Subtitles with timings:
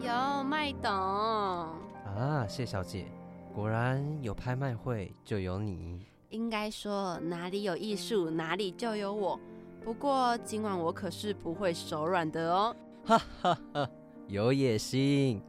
[0.00, 3.06] 有麦董啊，谢小姐，
[3.52, 6.06] 果然有拍卖会就有你。
[6.30, 9.38] 应该说哪里有艺术，哪里就有我。
[9.82, 12.76] 不过今晚我可是不会手软的哦。
[13.04, 13.90] 哈哈哈，
[14.28, 15.42] 有野心。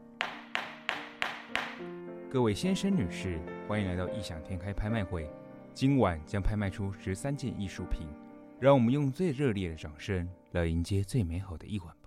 [2.28, 5.30] 各位先生、女士，欢迎来到异想天开拍卖会。
[5.76, 8.08] 今晚将拍卖出十三件艺术品，
[8.60, 11.99] 让我们用最热烈的掌声来迎接最美好的一晚吧。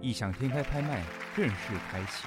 [0.00, 1.02] 异想天开拍卖
[1.36, 1.54] 正式
[1.90, 2.26] 开启。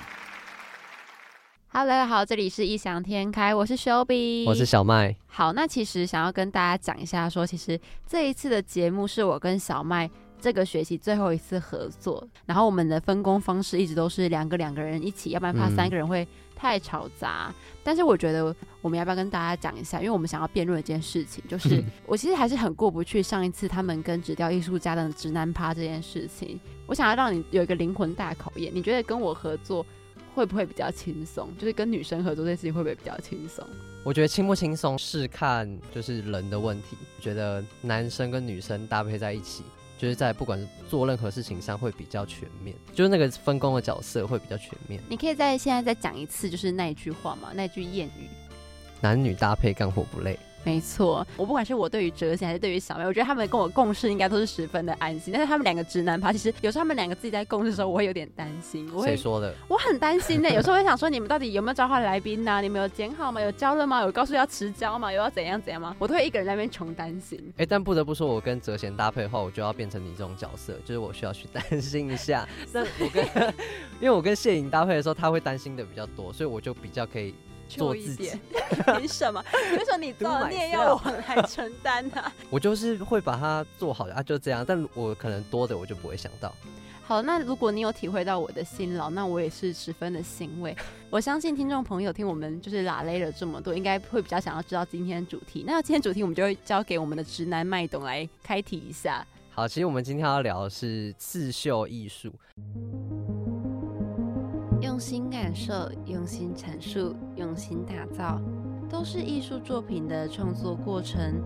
[1.73, 5.15] Hello，大家好，这里是异想天开，我是 Shelby，我是小麦。
[5.27, 10.09] 好，那其实想要跟大家讲一下，说其实这一次的节目是我跟小麦
[10.41, 17.53] 这个学期最后一次合作，然后我们的分工方式一直都是两个两个人一起，要不然怕三个人会太吵杂。
[17.83, 26.59] 但是我觉得我们要不要跟大家讲一下，因为我们想要辩论一件事情，就是 我其实还是很过不去上一次他们跟纸雕艺术家的直男趴这件事情。
[26.87, 29.85] 我想要让你有一个灵魂大考验，你觉得跟我合作？
[30.33, 31.49] 会不会比较轻松？
[31.57, 33.67] 就是跟女生合作这件事情会不会比较轻松？
[34.05, 36.95] 我觉得轻不轻松是看就是人的问题。
[37.19, 39.61] 觉得男生跟女生搭配在一起，
[40.01, 44.99] 就是在不管做任何事情上会比较全面，就是那个分工的角色会比较全面。
[45.07, 48.27] 你可以在现在再讲一次，就是那一句话嘛，那句谚语：
[48.99, 50.39] 男女搭配干活不累。
[50.63, 55.33] 没错，我不管是我对于哲贤还是对于小妹，我觉得他们跟我共事应该都是十分的安心。
[55.33, 58.87] 但是他们两个直男趴，其实有时候他们两个自己在共事的时候，我会有点担心。
[59.03, 59.53] 谁说的？
[59.67, 60.49] 我很担心呢。
[60.49, 62.61] 有时候会想说，你们到底有没有召唤来宾呢？
[62.61, 63.41] 你们有剪好吗？
[63.41, 64.01] 有交了吗？
[64.01, 65.11] 有告诉要迟交吗？
[65.11, 65.95] 有要怎样怎样吗？
[65.97, 67.41] 我都会一个人在那边穷担心。
[67.57, 72.47] 哎，但不得不说，我跟哲贤搭配的话，我就要变成你这种角色，就是我需要去担心一下。
[72.71, 73.25] 那我跟，
[73.99, 77.33] 因为我跟谢颖搭配的时候，他会担心的比较多，所以我就比较可以。
[77.77, 78.31] 做自己，
[78.97, 79.43] 凭什么？
[79.77, 82.31] 为什么你做 你也要我来承担呢？
[82.49, 84.65] 我就是会把它做好的啊，就这样。
[84.67, 86.53] 但我可能多的我就不会想到。
[87.03, 90.73] 好，那如果你有体会到我的辛劳，那我也是十分的欣慰。
[91.09, 95.63] 我相信听众朋友听我们就是拉累了这么多，应该会比较想要知道今天主题。
[95.67, 99.25] 那今天主题我们就会交给我们的直男麦董来开题一下。
[99.53, 102.31] 好，其实我们今天要聊的是刺绣艺术。
[105.01, 105.73] 用心感受，
[106.05, 108.39] 用心阐述，用心打造，
[108.87, 111.41] 都是艺术作品的创作过程。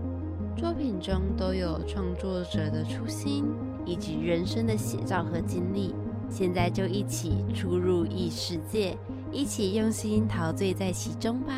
[0.58, 3.46] 作品中都有创作者的初心
[3.86, 5.96] 以及人生的写照和经历。
[6.30, 8.98] 现在就一起出入异世界，
[9.32, 11.54] 一起用心陶醉在其中吧。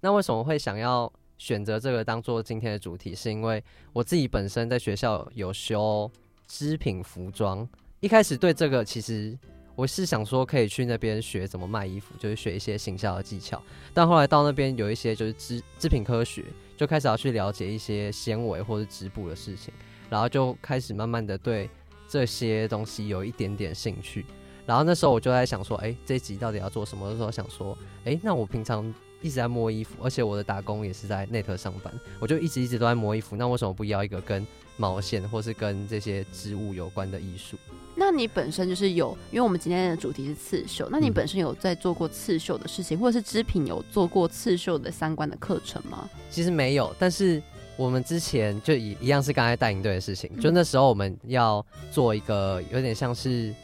[0.00, 1.12] 那为什么会想要？
[1.38, 6.10] 选择这个当做今天的主题，是因为我自己本身在学校有修
[6.46, 7.68] 织品服装。
[8.00, 9.36] 一开始对这个，其实
[9.74, 13.62] 我是想说可以去那边学怎么卖衣服，就是学一些行销的技巧。
[13.92, 16.44] 但后来到那边有一些就是织织品科学，
[16.76, 19.72] 就开始要去了解一些纤维或者织布的事情，
[20.08, 21.68] 然后就开始慢慢的对
[22.08, 24.24] 这些东西有一点点兴趣。
[24.66, 27.10] 然后那时候我就在想说，哎，这集到底要做什么？
[27.10, 28.94] 的时候想说，哎，那我平常。
[29.22, 33.36] 一直在摸衣服，而且我的打工也是在内特上班，我就一直一直都在摸衣服。
[33.36, 34.46] 那为什么不要一个跟
[34.76, 37.56] 毛线或是跟这些织物有关的艺术？
[37.94, 46.08] 那你本身就是有，因为我们今天的主题是刺绣，那你本身有在做过刺绣的事情，或者是织品有做过刺绣的相关的课程吗？
[46.30, 47.42] 其实没有，但是
[47.74, 53.54] 我们之前就一一样是刚才带营队的事情，就那时候我们要做一个有点像是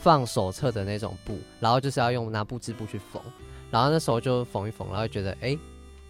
[0.00, 3.20] 放手册的那种布，然后就是要用拿布织布去缝。
[3.70, 5.56] 然后那时候就缝一缝，然后觉得哎，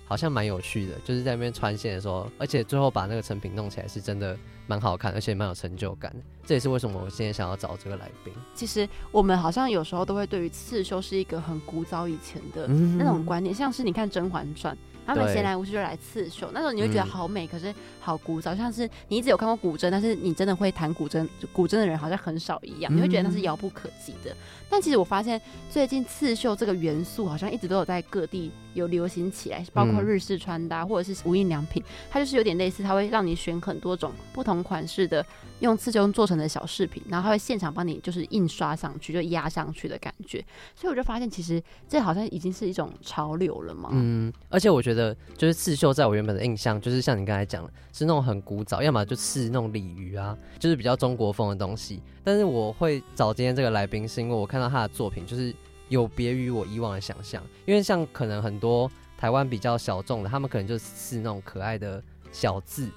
[0.07, 4.37] 好像蛮有趣的，就是在那边穿线的时候，而且最后把那个成品弄起来是真的
[4.71, 6.19] 蛮好看，而且蛮有成就感的。
[6.47, 8.33] 这也是为什么我今天想要找这个来宾。
[8.55, 14.73] 其实我们好像有时候都会对于刺绣是一个很古早以前的那种观念，像是你看《甄嬛传》。
[15.07, 24.37] 他们闲来无事就来刺绣，那时候你会觉得好美，可是好古早，像是你一直有看过古筝，但是你真的会弹古筝，古筝的人好像很少一样，你会觉得那是遥不可及的。
[24.69, 35.25] 但其实我发现最近刺绣这个元素好像一直都有在各地有流行起来，包括日式穿搭或者是无印良品，它就是有点类似，它会让你选很多种不同款式的。
[35.61, 40.43] 用刺绣做成的小饰品，然后他会现场帮你就是印刷上去，就压上去的感觉。
[40.75, 43.91] 所以我就发现，其实这好像已经是一种潮流了嘛。
[43.93, 52.01] 嗯，而且我觉得，就是刺绣在我原本的印象，就是像你刚才讲的，是那种很古早，要么就刺那种鲤鱼啊，就是比较中国风的东西。
[52.25, 55.55] 但是我会找今天这个来宾，是因为我看到他的作品，就是
[55.91, 57.43] 有别于我以往的想象。
[57.67, 62.03] 因为像可能很多台湾比较小众的，他们可能就是刺那种可爱的
[62.33, 62.89] 小字。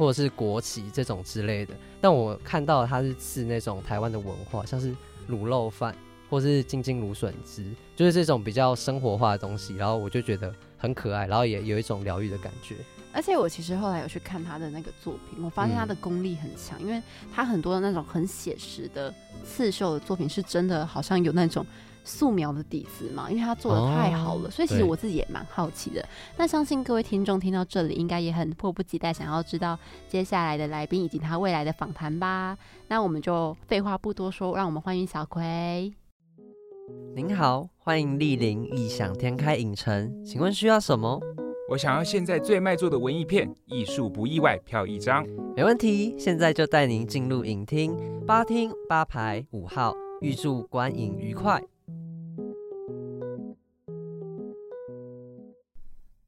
[0.00, 4.96] 或者是国旗这种之类的，但我看到他是刺那种台湾的文化，像是
[5.28, 5.94] 卤肉饭，
[6.30, 12.76] 或是金金芦笋汁，就是这种比较生活化的东西，然后我就觉得很可爱，然后也有一种疗愈的感觉。
[13.12, 19.14] 而且我其实后来有去看他的那个作品，我发现他的功力很强，因为他很多的那种很写实的
[19.44, 21.66] 刺绣的作品，是真的好像有那种
[22.10, 26.04] 素描的底子嘛，因为他做的太好了，所以其实我自己也蛮好奇的。
[26.36, 29.78] 那相信各位听众听到这里，应该也很迫不及待想要知道
[30.08, 32.58] 接下来的来宾以及他未来的访谈吧？
[32.88, 35.92] 那我们就废话不多说，让我们欢迎小葵。
[37.14, 41.20] 您好，欢迎莅临异想天开影城，请问需要什么？
[41.70, 45.24] 我想要现在最卖座的文艺片，艺术不意外，票一张。
[45.54, 47.96] 没问题，现在就带您进入影厅，
[48.26, 51.62] 八厅八排五号，预祝观影愉快。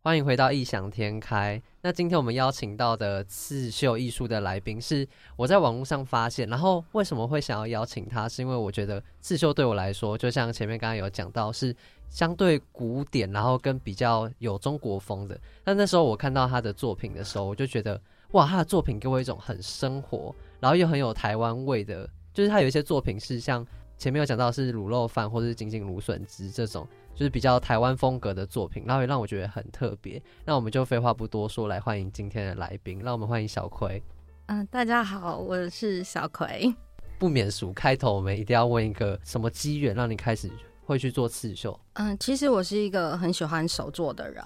[0.05, 1.63] 欢迎回到异想天开。
[1.81, 5.07] 那今天我们邀请到的刺绣艺术的来宾是
[5.37, 8.29] 我在网络上发现，然后为什么会想要邀请他？
[8.29, 11.73] 是因为我觉得刺绣对我来说，就像前面刚刚有讲到，是
[12.11, 15.41] 相对古典，然后跟比较有中国风的。
[15.63, 18.01] 但那时候我看到他的作品的时候，我就觉得
[18.33, 22.11] 哇，他的作品给我一种很生活，然后又很有台湾味的。
[22.35, 23.65] 就是他有一些作品是像
[23.97, 26.85] 前面有讲到是卤肉饭或者是金金芦笋汁这种。
[27.15, 30.21] 就是比较台湾风格的作品，然后也让我觉得很特别。
[30.45, 33.01] 那我们就废话不多说，来欢迎今天的来宾。
[33.03, 34.03] 让我们欢迎小葵。
[34.47, 36.75] 嗯，大家好，我是小葵。
[37.19, 40.51] 不免俗，开头我们一定要问一个什么机缘让你开始
[40.85, 41.79] 会去做刺绣？
[41.93, 44.45] 嗯，其实我是一个很喜欢手作的人。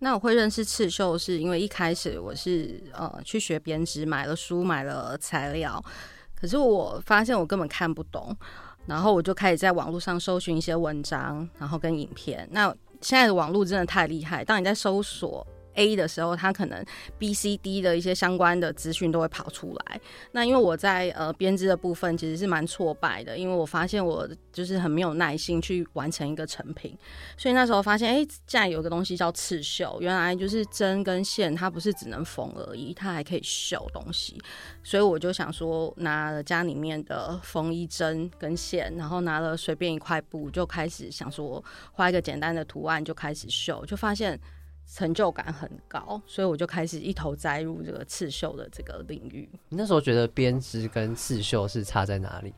[0.00, 5.80] 那我会认识刺绣，是因为一开始我是呃去学编织，买了书，买了材料，
[6.34, 8.36] 可是我发现我根本看不懂。
[8.86, 12.48] 然后我就开始在网络上搜寻一些文章，然后跟影片。
[12.52, 15.46] 那现在的网络真的太厉害，当你在搜索。
[15.76, 16.84] A 的时候，它可能
[17.18, 20.00] B、C、D 的一些相关的资讯都会跑出来。
[20.32, 26.96] 那因为我在呃编织的部分其实是蛮挫败的，因为我发现我就是很没有耐心去完成一个成品。
[27.36, 34.40] 所以那时候发现，哎，竟然有个东西叫刺绣，原来就是针跟线，它不是只能缝而已，它还可以绣东西。
[34.82, 41.62] 所以我就想说，拿了家里面的缝衣针跟线，然后拿了随便一块布，就开始想说
[41.92, 44.40] 画一个简单的图案，就开始绣，就发现。
[44.86, 49.48] 成就感很高，所以我就开始一头栽入这个刺绣的这个领域。
[49.68, 52.54] 你那时候觉得编织跟刺绣是差在哪里？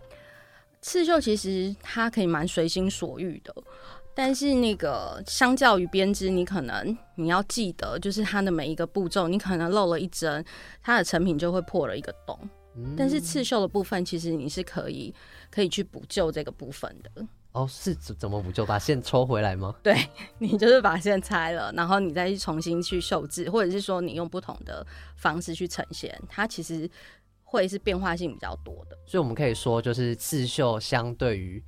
[0.81, 3.55] 刺绣其实它可以蛮随心所欲的，
[4.15, 10.45] 但是那个相较于编织，你可能你要记得，就是它的每一个步骤，你可能漏了一针，
[10.83, 12.39] 它的成品就会破了一个洞。
[12.97, 15.13] 但是刺绣的部分，其实你是可以
[15.51, 17.27] 可以去补救这个部分的。
[17.53, 18.65] 哦，是怎怎么补救？
[18.65, 19.75] 把线抽回来吗？
[19.83, 19.97] 对
[20.39, 24.87] 你就是把线拆了，然后你再去重新去绣制，或者是说你用不同的
[25.17, 26.89] 方式去呈现，它其实
[27.43, 28.97] 会是变化性比较多的。
[29.07, 31.63] 所以我们可以说，就是刺绣相对于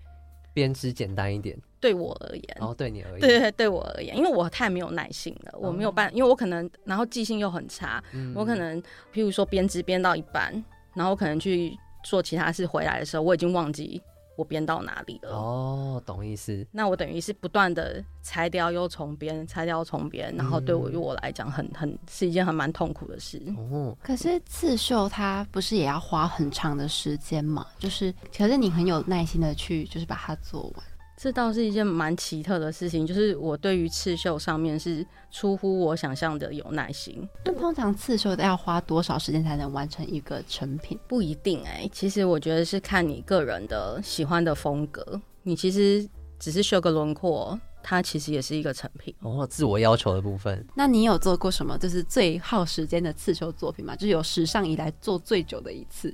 [0.53, 1.59] 编织简单一点。
[1.81, 8.05] 对我而言，哦，对你而言，对对对，我而言，因为我太没有耐心了，我没有办，因为我可能然后记性又很差，
[8.35, 8.81] 我可能
[9.15, 10.63] 譬如说编织编到一半，
[10.95, 11.75] 然后可能去
[12.05, 14.01] 做其他事回来的时候，我已经忘记。
[14.37, 15.31] 我编到哪里了？
[15.31, 16.67] 哦，懂意思。
[16.71, 23.43] 那我等于是不断的拆掉又重编，拆掉重编，然后对我于我来讲，很很是一件很蛮痛苦的事。
[23.57, 27.67] 哦，可是刺绣它不是也要花很长的时间嘛？
[27.79, 30.75] 就是，可是你很有耐心的去，就是把它做完。
[31.23, 37.29] 这倒是一件蛮奇特的事情，就是我对于刺绣上面是出乎我想象的有耐心。
[37.45, 40.99] 那通常刺绣要花多少时间才能完成一个成品？
[41.07, 45.21] 不一定哎，其实我觉得是看你个人的喜欢的风格。
[45.43, 49.15] 你其实只是绣个轮廓，它其实也是一个成品。
[49.21, 50.67] 哦，自我要求的部分。
[50.75, 53.95] 那你有做过什么就是最耗时间的刺绣作品吗？
[53.95, 56.11] 就是有史上以来做最久的一次。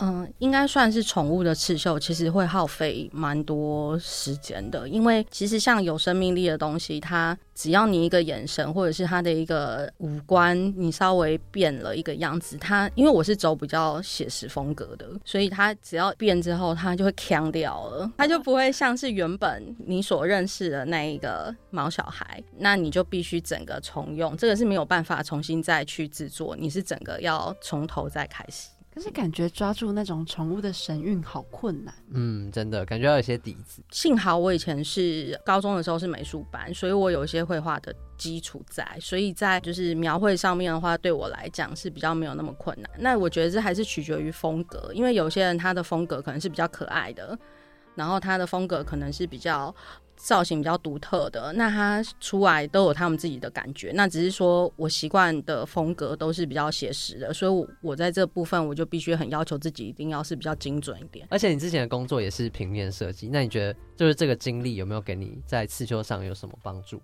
[0.00, 4.88] 嗯，应该算是宠物的刺绣，其实会耗费蛮多时间的。
[4.88, 28.68] 因为其实像有生命力的东西，它只要你一个眼神，或者是它的一个五官，你稍微变了一个样子，它因为我是走比较写实风格的，所以它只要变之后，它就会腔掉了，它就不会像是原本你所认识的那一个毛小孩，那你就必须整个重用，这个是没有办法重新再去制作，你是整个要从头再开始。
[28.98, 31.94] 可是感觉抓住那种宠物的神韵好困难。
[32.10, 33.80] 嗯，真的感觉要有些底子。
[33.92, 42.90] 幸好我以前是高中的时候是美术班，所以我有一些绘画的基础在，所以在就是描绘上面的话，对我来讲是比较没有那么困难。
[42.98, 47.38] 那我觉得这还是取决于风格，因为有些人他的风格可能是比较可爱的，
[47.94, 49.72] 然后他的风格可能是比较。
[50.18, 53.92] 造型比较独特的，那它出来都有他们自己的感觉。
[53.94, 61.26] 那只是说我习惯的风格都是比较写实的，所以，我我在这部分我就必须很要求自己一定要是比较精准一点。
[61.30, 67.00] 而且你之前的工作也是平面设计，那你觉得就是这个经历有没有给你在刺绣上有什么帮助？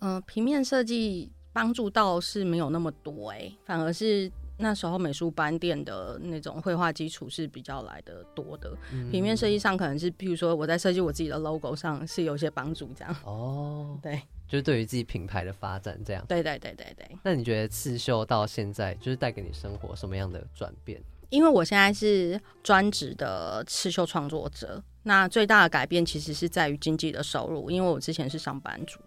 [0.00, 4.30] 嗯，平面设计帮助倒是没有那么多哎，反而是。
[4.58, 8.76] 那时候美术班店的那种绘画基础是比较来的多的，
[9.10, 13.16] 平面设计上可能是，譬如说我在设计我自己的 logo 上是有一些帮助，这样。
[13.24, 16.24] 哦， 对，就是对于自己品牌的发展这样。
[16.28, 17.18] 对对对对对。
[17.22, 21.00] 那你觉得刺绣到现在就是带给你生活什么样的转变？
[21.30, 28.98] 因为我现在是专职的刺绣创作者，那最大的改变其实是在于经济的收入，因为我之前是上班族。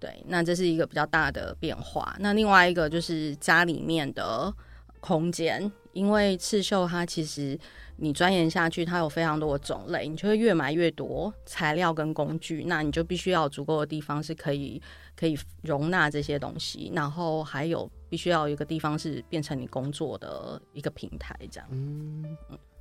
[0.00, 2.16] 对，那这是一个比较大的变化。
[2.18, 4.52] 那另外一个就是家里面的
[4.98, 7.58] 空间，因为刺绣它其实
[7.96, 14.80] 你钻研下去，它有非常多的种类，你就会越买越多材料跟工具，那你就必须要有足够的地方是可以
[15.14, 21.68] 可以容纳这些东西，然后还有必须要有一个地方是变成你工作的一个平台，这样。
[21.70, 22.24] 嗯，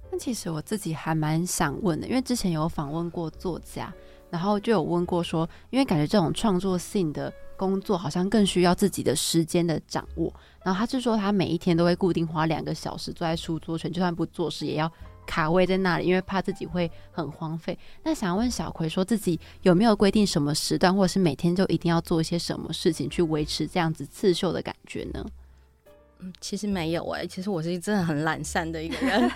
[0.10, 3.94] 那其实我自己还蛮想问的，因为之前有访问过作家。
[4.30, 10.34] 然后就有问过说，因为感觉这种创作性的工作好像更需要自己的时间的掌握。
[10.64, 14.92] 然后他是说，他每一天都会固定花两个小时坐在书桌前，就算不做事也要
[15.26, 17.78] 卡位在那里，因为怕自己会很荒废。
[18.04, 25.26] 那想问小葵，说自己有没有规定什么时段，或者是每天就一定要做一些什么事情去维持这样子刺绣的感觉呢？
[26.22, 29.32] 嗯，其实没有哎，其实我是真的很懒散的一个人，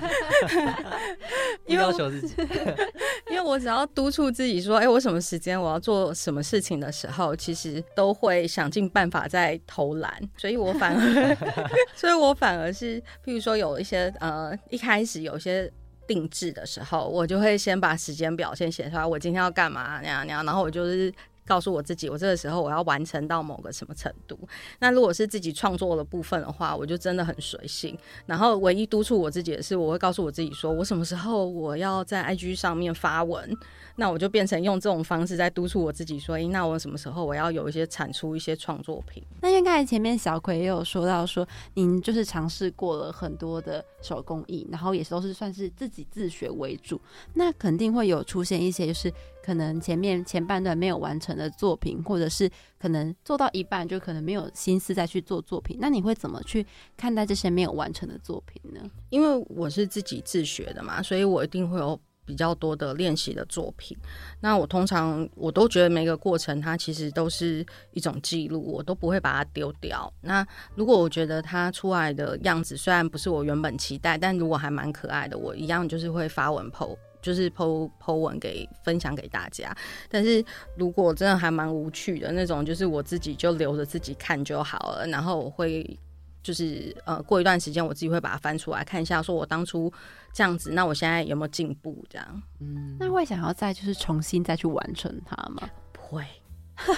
[1.65, 2.35] 因为要求自己，
[3.31, 11.37] 因为我只要督促自己说，哎，我什么时间我要做什么事情的时候，其实都会想尽办法在偷懒，所以我反而，
[11.95, 15.71] 所以我反而是，譬如说有一些呃，一开始有些
[16.05, 21.13] 定制的时候，我就会先把时间表先写出来，我今天要干嘛那样那样，然后我就是。
[21.45, 24.38] 告诉我自己，我这个时候我要完成到某个什么程度。
[24.79, 27.97] 那如果是自己创作的部分的话，我就真的很随性。
[28.25, 33.55] 然后唯一督促我自己的是，我会告诉我自己说，我什么时候我要在 IG 上面发文。
[33.95, 47.00] 那我就变成用这种方式在督促我自己，说：“诶，那我什么时候我要有一些产出一些创作品？”那因为刚才前面小葵也有说到，说您就是尝试过了很多的手工艺，然后也都是算是自己自学为主，
[47.35, 55.77] 那肯定会有出现一些就是可能前面前半段没有完成的作品，或者是可能做到一半就可能没有心思再去做作品。
[55.79, 58.81] 那你会怎么去看待这些没有完成的作品呢？
[59.09, 62.00] 因为我是自己自学的嘛，所以我一定会有。
[62.25, 63.97] 比较多的练习的作品，
[64.39, 70.09] 那我通常我都觉得每个过程它其实都是一种记录，我都不会把它丢掉。
[70.21, 79.75] 那如果我觉得它出来的样子虽然不是我原本期待，但如果还蛮可爱的，我一样就是会发文 po，就是 po po 文给分享给大家。
[80.07, 80.45] 但是
[80.77, 85.07] 如果真的还蛮无趣的那种，就是我自己就留着自己看就好了。
[85.07, 85.99] 然后我会。
[86.43, 89.89] 就是呃，过一段时间我自己会把它翻出来看一下，说我当初
[90.33, 92.05] 这样子，那我现在有没有进步？
[92.09, 95.69] 这样，嗯，那会想要再就是重新再去完成它吗？
[95.93, 96.25] 不会，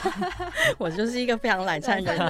[0.79, 2.27] 我就是一个非常懒散的人，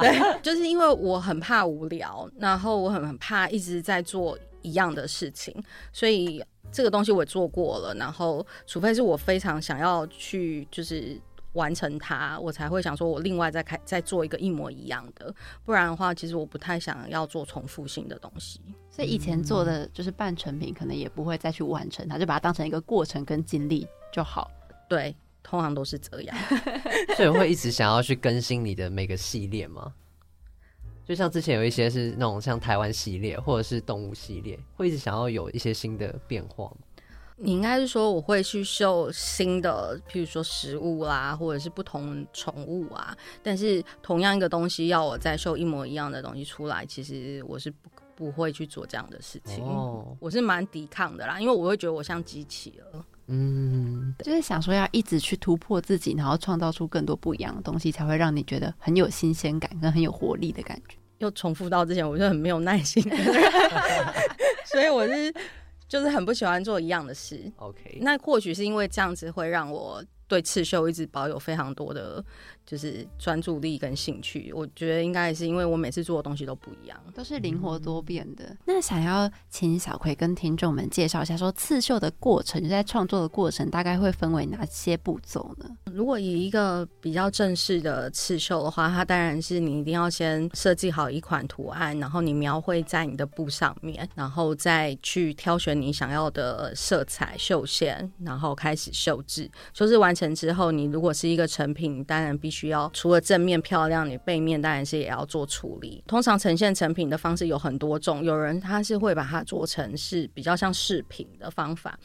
[0.00, 5.54] 对，就是因为我很怕无聊，然后我很怕一直在做一样的事情，
[5.92, 11.20] 所以这个东西我做过了，然后除非是我非常想要去，就是。
[11.52, 18.60] 完成它，我才会想说，我另外再开再做一个一模一样的，不然的话，其实我不太想要做重复性的东西。
[18.90, 24.50] 所以以前做的就是半成品，可能也不会再去完成它，就把它当成一个过程跟经历就好。
[24.86, 26.36] 对，通常都是这样。
[27.16, 29.94] 所以会一直想要去更新你的每个系列吗？
[31.06, 36.76] 就像之前有一些是那种像台湾系列或者是动物系列，会一直想要有一些新的变化吗？
[37.38, 43.16] 你应该是说我会去秀新的，譬如说食物啦，或者是不同宠物啊。
[43.42, 49.62] 但是同样一个东西要我再秀一模一样的东西出来，其实我是不不会去做这样的事情。
[49.62, 53.04] 哦，我是蛮抵抗的啦，因为我会觉得我像机器了。
[53.28, 60.96] 嗯，就是想说要一直去突破自己，然后创造出更多不一样的东西，才会让你觉得很有新鲜感跟很有活力的感觉。
[61.18, 63.02] 又重复到之前，我就很没有耐心，
[64.66, 65.34] 所以我是。
[65.88, 67.40] 就是很不喜欢做一样的事。
[67.58, 72.22] OK，那或许是因为这样子会让我对刺绣一直保有非常多的
[72.66, 78.56] 就是专注力跟兴趣，我觉得应该也是因为我每次做的东西都不一样，都是灵活多变的。
[78.64, 85.70] 那想要请小葵跟听众们介绍一下，说刺绣的过程，在创作的过程大概会分为哪些步骤呢？
[85.92, 99.48] 如果以一个比较正式的刺绣的话，它当然是你一定要先设计好一款图案，然后你描绘在你的布上面，然后再去挑选你想要的色彩、绣线，然后开始绣制。
[99.72, 102.55] 绣制完成之后，你如果是一个成品，当然必须。
[102.56, 106.02] 需要除了正面漂亮，你背面当然是也要做处理。
[106.06, 111.98] 通常呈现成品的方式有很多种，有人他是会把它做成是比较像饰品的方法，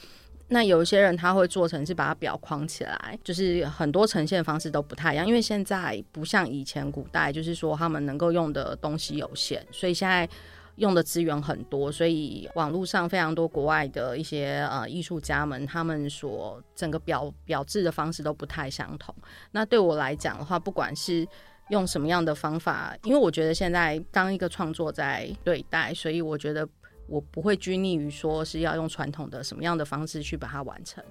[0.50, 5.26] 那有一些人他会做成是把它裱框起来，就是很多呈现方式都不太一样。
[5.26, 10.28] 因为现在不像以前古代，就是说他们能够用的东西有限，所以现在。
[10.76, 19.14] 用的资源很多，所以网络上非常多国外的一些呃艺术家们，他们所整个表表制的方式都不太相同。
[19.52, 21.28] 那对我来讲的话，不管是
[21.70, 26.68] 用什么样的方法，因为我觉得现在当一个创作在对待，所以我觉得
[27.08, 31.04] 我不会拘泥于说是要用传统的什么样的方式去把它完成。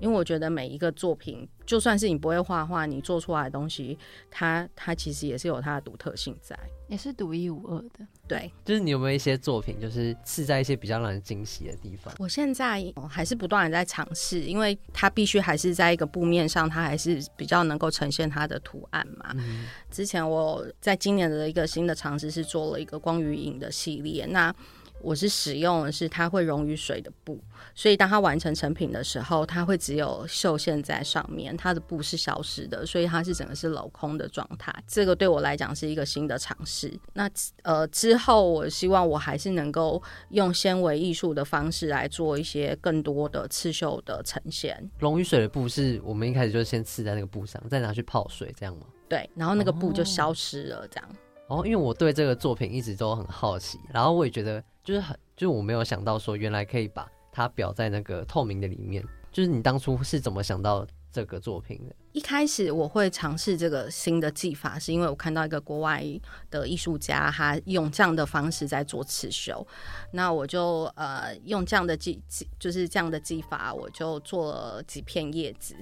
[0.00, 3.96] 因为我觉得每一个作品，就算是你不会画画，你做出来的东西，
[4.30, 8.06] 它它其实也是有它的独特性在，也是独一无二的。
[8.26, 12.14] 对，就是你有没有一些作品，就是是在一些比较让人惊喜的地方？
[12.18, 19.34] 我现在还是不断的在尝试，因为它必须还是在一个布面上，它还是比较能够呈现它的图案嘛。
[19.90, 24.54] 之前我在今年的一个新的尝试是做了一个光与影的系列，那。
[25.02, 27.40] 我是使用的是它会溶于水的布，
[27.74, 34.74] 所以当它完成成品的时候，它会只有绣线在上面，它的布是消失的，所以它是整个是镂空的状态。
[34.86, 36.92] 这个对我来讲是一个新的尝试。
[37.12, 37.30] 那
[37.62, 44.90] 呃之后，我希望我还是能够用纤维艺术的方式来做一些更多的刺绣的呈现。
[44.98, 48.86] 溶于水的布是我们一开始就先刺在那个布上，再拿去泡水，这样吗？
[49.08, 51.08] 对，然后那个布就消失了，这样。
[51.48, 59.04] 哦，因为我对这个作品一直都很好奇，然后我也觉得就是很，就是我没有想到说原来可以把它裱在那个透明的里面。
[59.32, 61.94] 就是你当初是怎么想到这个作品的？
[62.12, 66.04] 一开始我会尝试这个新的技法，是因为我看到一个国外
[66.50, 69.64] 的艺术家，他用这样的方式在做刺绣，
[70.10, 75.76] 那我就呃用这样的技技，就是这样的技法，我就做了几片叶子。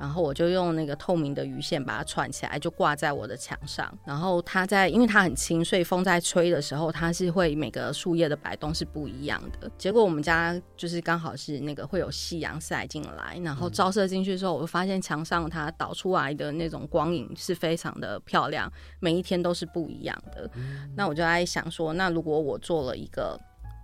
[0.00, 3.92] 然后我就用那个透明的鱼线把它串起来，就挂在我的墙上。
[4.04, 9.70] 然后它在，因为它很轻，所以风在吹的时候，它是会每个树叶的摆动是不一样的。
[9.76, 20.50] 结果我们家就是刚好是那个会有夕阳晒进来，然后照射进去之后，我发现墙上它导出来的那种光影是非常的漂亮，每一天都是不一样的。
[20.96, 23.38] 那我就在想说，那如果我做了一个。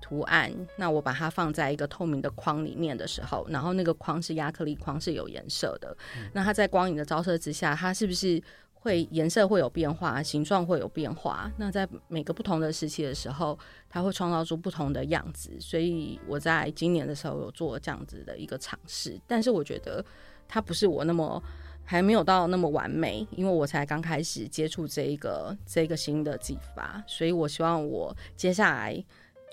[0.07, 5.97] 图案，那我把它放在一个透明的框里面的时候，然后那个框是亚克力框，是有颜色的。
[6.33, 8.41] 那它在光影的照射之下，它是不是
[8.75, 11.51] 会颜色会有变化，形状会有变化？
[11.57, 15.59] 那在每个不同的时期的时候，它会创造出不同的样子。
[15.59, 20.05] 所以我在今年的时候有做这样子的一个尝试，但是我觉得
[20.47, 21.43] 它不是我那么
[21.85, 29.05] 还没有到那么完美，因为我才刚开始接触这一个这个新的技法，所以我希望我接下来。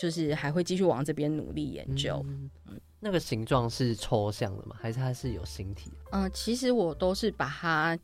[0.04, 2.22] 就是还会继续往这边努力研究。
[2.28, 2.52] 嗯，
[3.00, 4.76] 那个形状是抽象的吗？
[4.78, 5.94] 还是它是有形体？
[6.12, 7.98] 嗯，其实我都是把它。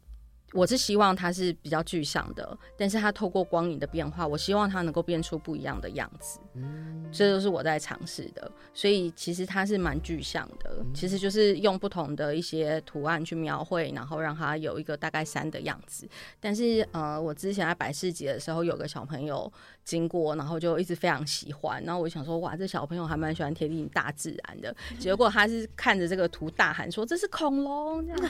[0.54, 6.40] 我是希望它是比较具象的，但是它透过光影的变化，我希望它能够变出不一样的样子。
[6.56, 16.10] 嗯，这都是我在尝试的，所以其实它是蛮具象的，其实就是用不同的一些图案去描绘，然后让它有一个大概山的样子。
[16.40, 19.54] 但是呃，我之前在百事节的时候，有个小朋友
[19.90, 24.76] 经过，然后就一直非常喜欢，然后我想说，哇，这小朋友还蛮喜欢贴近大自然的。
[25.00, 28.20] 结果他是看着这个图大喊说：“这是恐龙！”这样，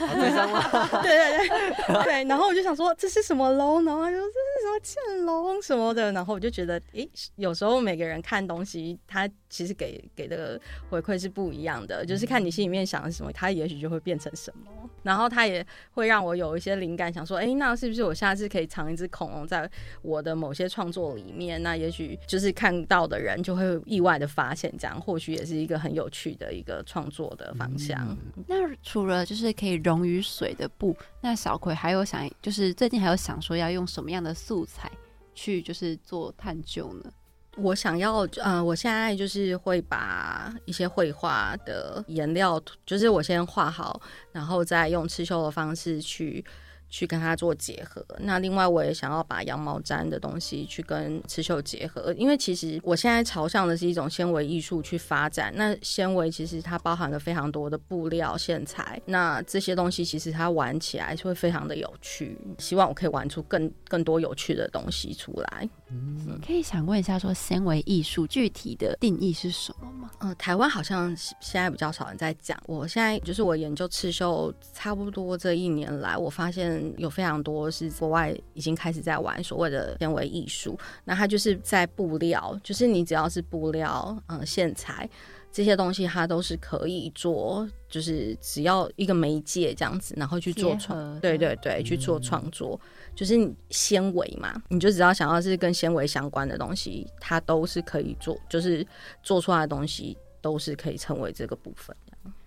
[1.04, 2.04] 对对对。
[2.04, 14.72] 对，然后我就想说这是什么龙，然后他说这是什么剑龙什么的，然后我就觉得，诶，有时候每个人看东西，他其实给给的回馈是不一样的，就是看你心里面想的什么，他也许就会变成什么。
[15.04, 19.70] 然后他也会让我有一些灵感，想说，哎，那是不是我下次可以藏一只恐龙在
[20.02, 21.49] 我的某些创作里面？
[21.58, 28.16] 那也许就是看到的人就会意外的发现，这样或许也是一个很有趣的一个创作的方向。
[28.48, 34.92] 那除了就是可以溶于水的布，那小葵还有想，就是最近还有想说要用什么样的素材
[35.34, 37.12] 去就是做探究呢？
[37.58, 44.00] 我想要，呃，我现在就是会把一些绘画的颜料，就是我先画好，
[44.32, 46.46] 然后再用刺绣的方式去
[46.90, 48.06] 去跟它做结合。
[48.20, 55.54] 那另外，我也想要把羊毛毡的东西去跟刺绣结合，因为其实我现在朝向的是一种纤维艺术去发展。
[55.56, 62.38] 那纤维其实它包含了非常多的布料、线材，那这些东西其实它玩起来会非常的有趣。
[62.58, 65.70] 希望我可以玩出更更多有趣的东西出来。
[65.92, 70.12] 嗯，可以想问一下，说纤维艺术具体的定义是什么吗？
[70.20, 72.56] 呃，台湾好像现在比较少人在讲。
[72.68, 80.78] 我现在就是我研究刺绣，差不多这一年来，我发现有非常多是国外已经开始在玩所谓的纤维艺术。
[81.04, 85.10] 那它就是在布料，就是你只要是布料，嗯，线材。
[85.52, 92.80] 这些东西它都是可以做，就是只要一个媒介这样子，然后去做创，对对对，去做创作，
[93.16, 98.86] 就是纤维嘛，你就只要想要是跟纤维相关的东西，它都是可以做，就是
[99.24, 101.96] 做出来的东西都是可以成为这个部分。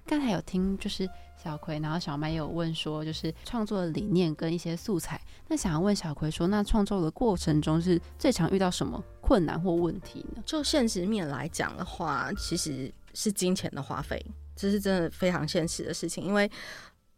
[0.06, 1.08] 刚才有听就是
[1.42, 9.02] 小葵，然后小麦也有问说，就是创作的理念跟一些素材，那想要问小葵说，那创作的过程中是最常遇到什么？
[9.20, 10.42] 困难或问题呢？
[10.44, 14.24] 就现实面来讲的话，其实是金钱的花费，
[14.55, 16.24] 这是真的非常现实的事情。
[16.24, 16.50] 因为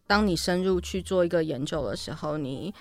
[0.07, 2.73] 当你深入去做一个研究的时候，你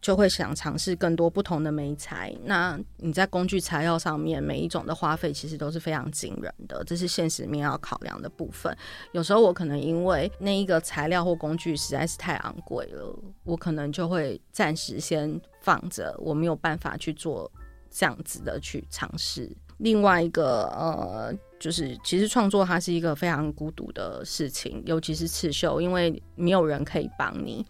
[0.00, 2.34] 就会想尝试更多不同的媒材。
[2.44, 8.76] 那你在工具材料上面，每一种的花费其实都是非常惊人的，这是现实面要考量的部分。
[9.12, 17.50] 有时候我可能因为那一个材料或工具实在是太昂贵了，我可能就会暂时先放着，我没有办法去做。
[17.92, 27.66] 这样子的去尝试，另外一个呃，就是其实创作它是一个非常孤独的事情，尤其是刺绣，因为没有人可以帮你。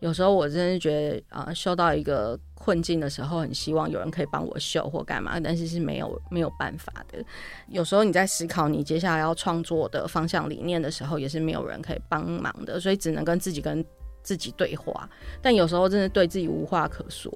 [0.00, 7.24] 有时候我真的觉得啊，受到一个困境的时候，很希望有人可以帮我秀或干嘛，但是是没有没有办法的。
[7.68, 13.84] 有时候你在思考你接下来要创作的方向理念的时候，也是没有人可以帮忙的，所以只能跟自己跟。
[14.22, 15.08] 自己对话，
[15.40, 17.30] 但有时候真的对自己无话可说，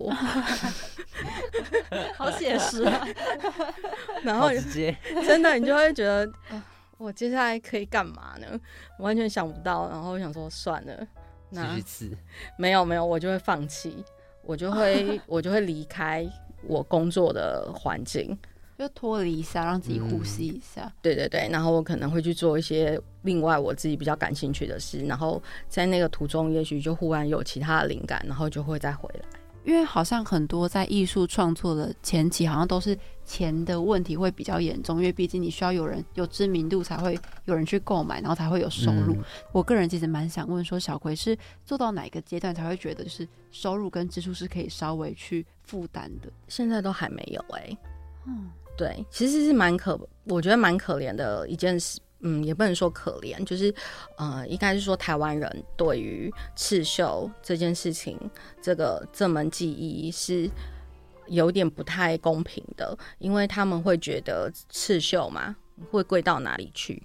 [2.19, 3.07] 好写实啊！
[4.25, 6.29] 然后直接真的，你就会觉得，
[6.99, 8.59] 我接下来可以干嘛呢？
[8.99, 9.89] 完全想不到。
[9.89, 11.07] 然后我想说，算了，
[11.51, 12.19] 继续吃。
[12.57, 14.05] 没有没有，我就会放弃，
[14.43, 16.27] 我就会 我就会离开
[16.67, 18.39] 我工作的环境。
[18.79, 20.91] 就脱离一下，让自己呼吸一下。
[21.03, 29.40] 对对对，然后我可能会去做一些另外我自己比较感兴趣的事，然后在那个途中，也许就忽然有其他的灵感，然后就会再回来。
[29.65, 39.17] 因为好像很多在艺术创作的前期，好像都是钱的问题会比较严重，因为毕竟你需要有人有知名度，才会有人去购买，然后才会有收入。
[39.53, 46.31] 我个人其实蛮想问说，小葵是做到哪个阶段才会觉得就是收入跟支出是可以稍微去负担的？
[46.49, 47.77] 现在都还没有哎，
[48.27, 48.51] 嗯。
[48.79, 52.01] 对，其实是蛮可，我觉得蛮可怜的一件事。
[52.21, 53.75] 嗯，也不能说可怜，就是，
[54.17, 58.19] 呃，应该是说台湾人对于刺绣这件事情，
[58.61, 60.51] 这个这门技艺是
[61.29, 65.57] 有点不太公平的，因为他们会觉得刺绣嘛，
[65.91, 67.03] 会贵到哪里去？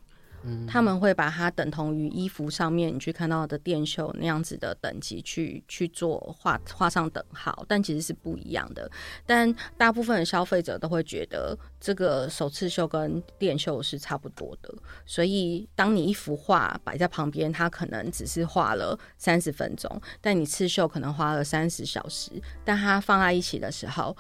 [0.68, 8.90] 他们会把它等同于衣服上面你去看到的电绣那样子的等级去去做画画上等号，但其实是不一样的。
[9.26, 14.74] 但大部分的消费者都会觉得这个手刺绣跟电绣是差不多的，
[15.06, 22.32] 所以当你一幅画摆在旁边，它可能只是画了三十分钟，但你刺绣可能花了三十小时，
[22.64, 24.16] 但它放在一起的时候。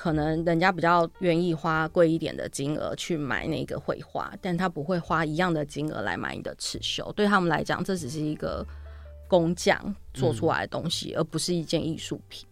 [0.00, 7.12] 可能人家比较愿意花贵一点的金额去买那个绘画，但他不会花一样的金额来买你的刺绣。
[7.12, 8.66] 对他们来讲，这只是一个
[9.28, 12.46] 工匠做出来的东西，而不是一件艺术品。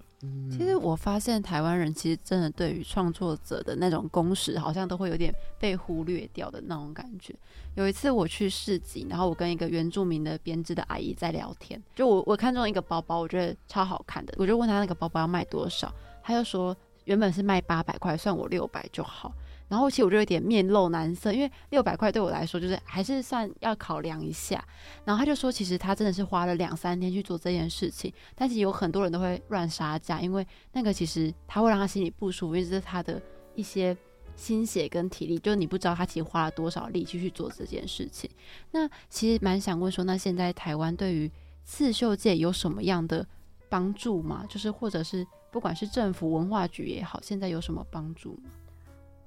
[0.51, 7.35] 其实我发现台湾人其实真的对于创作者的那种工时，好像都会有点被忽略掉的那种感觉。
[7.77, 15.91] 有一次我去市集，然后我跟一个原住民的编织的阿姨在聊天，就我我看中一个包包，我觉得超好看的，我就问他那个包包要卖多少，
[16.23, 16.77] 他就说。
[17.09, 19.33] 原本是卖八百块，算我六百就好。
[19.67, 24.63] 然后其实我就有点面露难色，因为六百块对我来说就是还是算要考量一下。
[25.07, 33.21] 然后他就说，其实他真的是花了两三天去做这件事情，但是有很多人都会乱杀价，因为那个其实他会让他心里不舒服，因为这是他的
[33.55, 33.97] 一些
[34.37, 38.31] 心血跟体力，就是你不知道他其实花了多少力气去做这件事情。
[38.71, 41.31] 那其实蛮想问说，那现在台湾对于
[41.65, 43.27] 刺绣界有什么样的
[43.71, 44.45] 帮助吗？
[44.47, 45.27] 就是或者是？
[45.51, 48.51] 不管是政府文化局也好，现在有什么帮助吗？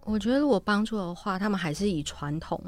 [0.04, 2.60] 我觉得如果帮助的话，他们还是以传统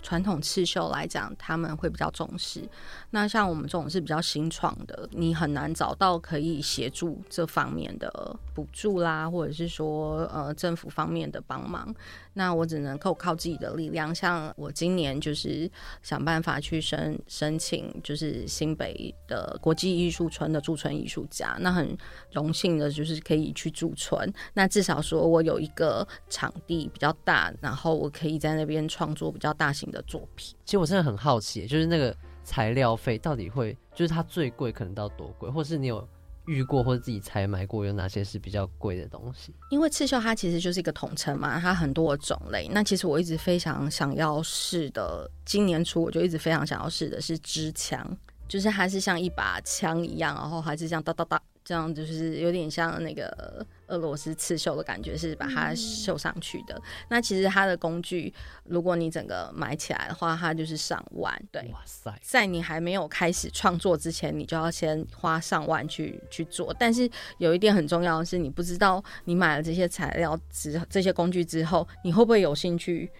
[0.00, 2.62] 传统刺绣来讲，他们会比较重视。
[3.10, 11.92] 那像我们这种是比较新创的，你很难找到可以协助这方面的补助啦，或者是说呃政府方面的帮忙。
[12.38, 14.14] 那我只能够靠自己的力量。
[14.14, 15.68] 像我今年就是
[16.02, 21.56] 想办法去申申请，就是新北的国际艺术村的驻村艺术家。
[21.58, 21.98] 那很
[22.30, 24.32] 荣幸的就是可以去驻村。
[24.54, 30.56] 那至少说我有一个场地比较大，然后我可以在那边创作比较大型的作品。
[30.64, 36.08] 其实我真的很好奇，就是那个材料费到底会，就是它最贵可能到多贵，或是你有？
[36.48, 39.54] 遇过或者自己采买过有哪些是比较贵的东西？
[39.70, 42.66] 因为刺绣它其实就是一个统称嘛，它很多种类。
[42.72, 48.04] 那其实我一直非常想要试的，今年初我就一直非常想要试的是支枪，
[48.48, 51.40] 就是它是像一把枪一样，然后还是这样哒哒哒。
[51.64, 56.80] 这样就是有点像那个俄罗斯刺绣的感觉，是把它绣上去的。
[57.08, 58.32] 那其实它的工具，
[58.64, 61.36] 如果你整个买起来的话，它就是上万。
[61.50, 66.74] 对，哇塞，在你还没有开始创作之前，你就要先花上万去去做。
[66.78, 73.10] 但是有一点很重要的是，你不知道你买了这些材料之这些工具之后，你会不会有兴趣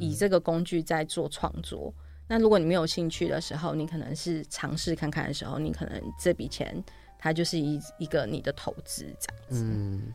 [0.00, 1.92] 以这个工具在做创作？
[2.26, 6.82] 那如果你没有兴趣的时候，你可能是尝试看看的时候，你可能这笔钱。
[7.24, 9.64] 它就是一一个你的投资这样子。
[9.64, 10.12] 嗯，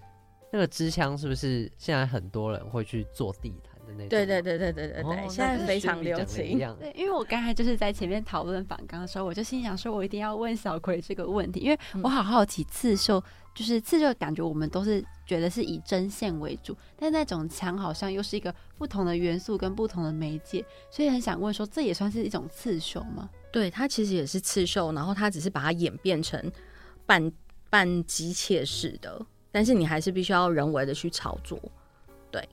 [0.51, 4.09] 那个支枪是不是现在很多人会去做地毯的那种？
[4.09, 6.59] 对对对对对对对，现在非常流行。
[6.79, 13.19] 对，因为我刚才就是在前面讨论反刚的时候，我就心想说，我一定要问小葵这个问题，因为我好好奇刺绣，
[13.55, 23.27] 就是刺绣感觉我们都是觉得是以针线为主，但那种枪好像又是一个不同的元素跟不同的媒介，所以很想问说，这也算是一种刺绣吗？
[23.51, 26.39] 对，它其实也是刺绣，然后它只是把它演变成。
[27.09, 27.31] 半
[27.71, 29.19] 半机械式的，
[29.51, 31.59] 但是你还是必须要人为的去操作，
[32.29, 32.47] 对，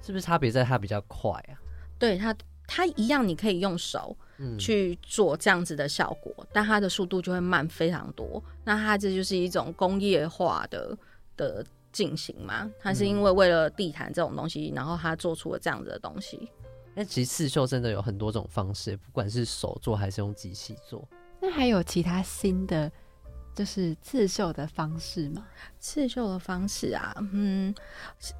[0.00, 1.58] 是不是差别在它比较快啊？
[1.98, 2.32] 对它，
[2.68, 4.16] 它一样你可以用手
[4.60, 8.40] 去做这样子的效果，但它的速度就会慢非常多。
[8.62, 10.96] 那它这就是一种工业化的
[11.36, 12.70] 的进行嘛？
[12.78, 16.48] 它是因为为了地毯这种东西，然后它做出了这样子的东西。
[16.94, 21.08] 那其实刺绣真的有很多种方式，不管是手做还是用机器做。
[21.40, 22.88] 那还有其他新的？
[23.56, 25.42] 就是刺绣的方式嘛，
[25.80, 27.74] 刺绣的方式啊，嗯，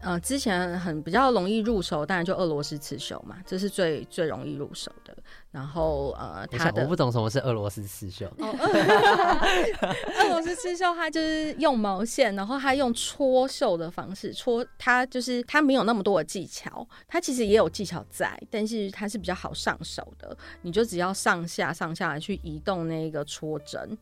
[0.03, 5.17] 呃，之前很比较容易入手，当然就俄罗斯刺绣嘛，这是最最容易入手的。
[5.51, 8.31] 然后呃，它的我不懂什么是俄罗斯刺绣。
[8.37, 23.97] 俄罗斯刺绣它就是用毛线，然后它用戳绣的方式戳，它就是它没有那么多的技巧，它其实也有技巧在，但是它是比较好上手的，你就只要上下上下去移动那个戳针。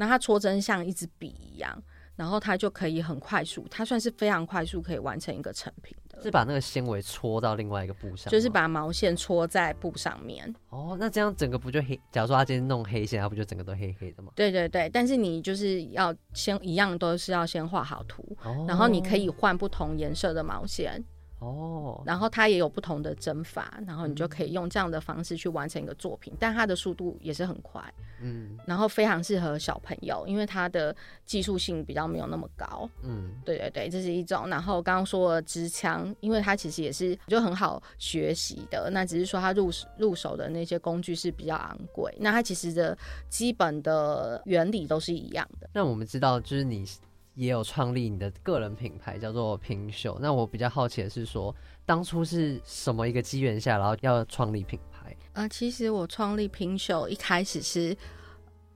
[0.00, 1.70] 那它戳针像一支笔一样，
[2.16, 6.22] 然后它就可以很快速，它算是非常快速可以完成一个成品的。
[6.22, 10.54] 是把那个纤维戳到另外一个布上，就是把毛线戳在布上面。
[10.70, 12.00] 哦，那这样整个不就黑？
[12.10, 14.32] 假如说他今天弄黑线，它不就整个都黑黑的吗？
[14.34, 18.36] 对对对，但是你就是要先一样都是要先画好图，
[18.66, 21.04] 然后你可以换不同颜色的毛线。
[21.40, 27.82] 哦，然后它也有不同的针法，然后你就可以用这样的方式去完成一个作品，但它的速度也是很快，
[28.20, 34.48] 嗯，然后非常适合小朋友，因为它的技术性比较没有那么高，嗯，对对对，这是一种。
[34.48, 42.96] 然后刚刚说的支枪，因为它其实也是就很好学习的，那只是说它入入手的那些工具是比较昂贵，那它其实的
[43.30, 45.70] 基本的原理都是一样的。
[45.72, 46.86] 那我们知道，就是你。
[47.34, 50.18] 也有创立你的个人品牌，叫做拼秀。
[50.20, 51.54] 那我比较好奇的是，说
[51.86, 55.16] 当初是什么一个机缘下，然后要创立品牌？
[55.32, 57.96] 呃，其实我创立拼秀一开始是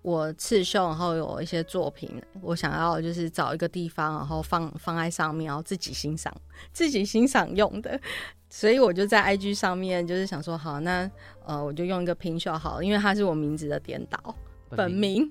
[0.02, 6.34] 我刺绣，然后有一些作品，我想要就是找一个地方，然后放放在上面，然后自己欣赏，
[6.72, 8.00] 自己欣赏用的。
[8.48, 11.10] 所以我就在 IG 上面，就是想说，好，那
[11.44, 14.34] 呃，我就用一个拼秀好，因为它是我名字的颠倒。
[14.76, 15.28] 本名，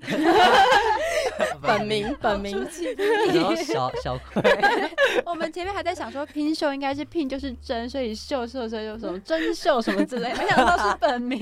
[1.62, 2.66] 本名，本名，
[3.32, 4.42] 然后小小葵。
[5.24, 11.38] 我们前面还在想说拼秀应该是拼就是真，所以秀秀秀就什么真秀什么之类， 没想到是本名，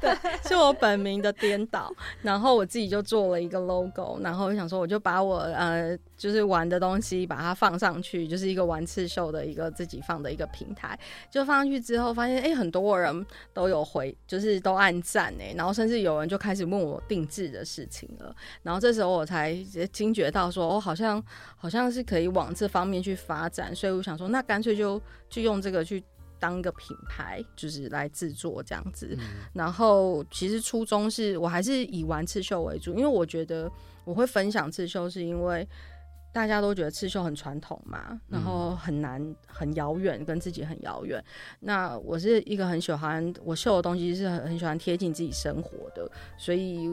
[0.00, 0.14] 对，
[0.46, 1.92] 是我本名的颠倒。
[2.22, 10.98] 然后我自己就做了一个 logo，然后我想说我就把我呃就是玩的东西把它放上去，就是一个玩刺绣的一个自己放的一个平台。
[11.30, 17.42] 就放上去之后，发现哎很多人都有回，就是都按赞哎，然后甚至有人就开始问我定制。
[17.52, 19.52] 的事情了，然后这时候我才
[19.92, 21.20] 惊觉到，说哦好像
[21.56, 26.00] 好像是可以往这方面去发展，所以我想说，那干脆就就用这个去
[26.38, 29.18] 当个品牌，就是来制作这样子。
[29.52, 33.70] 然后其实初衷是我还是以玩刺绣为主，因为我觉得
[34.04, 35.68] 我会分享刺绣，是因为
[36.32, 41.22] 大家都觉得刺绣很传统嘛，然后很难、很遥远，跟自己很遥远。
[41.60, 46.88] 那我是一个很喜欢我绣的东西，是很很喜欢贴近自己生活的，所以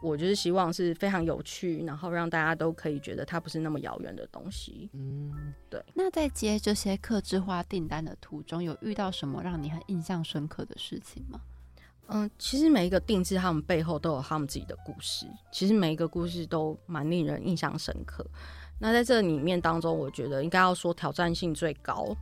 [0.00, 4.88] 我就是希望是非常有趣，然后让大家都可以觉得它不是那么遥远的东西。
[4.92, 5.82] 嗯，对。
[5.94, 11.40] 那在接这些客制化订单的途中，有遇到什么让你很印象深刻的事情吗？
[12.08, 15.26] 嗯，其实每一个定制，他们背后都有他们自己的故事。
[15.50, 18.24] 其实每一个故事都蛮令人印象深刻。
[18.78, 22.14] 那在这里面当中，我觉得应该要说挑战性最高、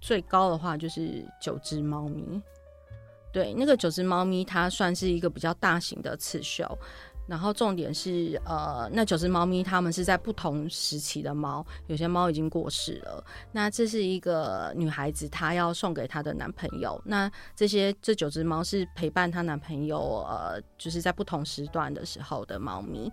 [0.00, 2.40] 最高的话就是九只猫咪。
[3.32, 6.78] 对，那个九只猫咪，它算是一个比较大型的刺绣。
[7.26, 13.24] 然后重点是，呃，那九只猫咪它们是在不同时期的猫，有些猫已经过世了。
[13.52, 17.00] 那这是一个女孩子，她要送给她的男朋友。
[17.04, 23.08] 那这些这九只猫是陪伴她男朋友，呃，就是在不同时段的时候的猫咪。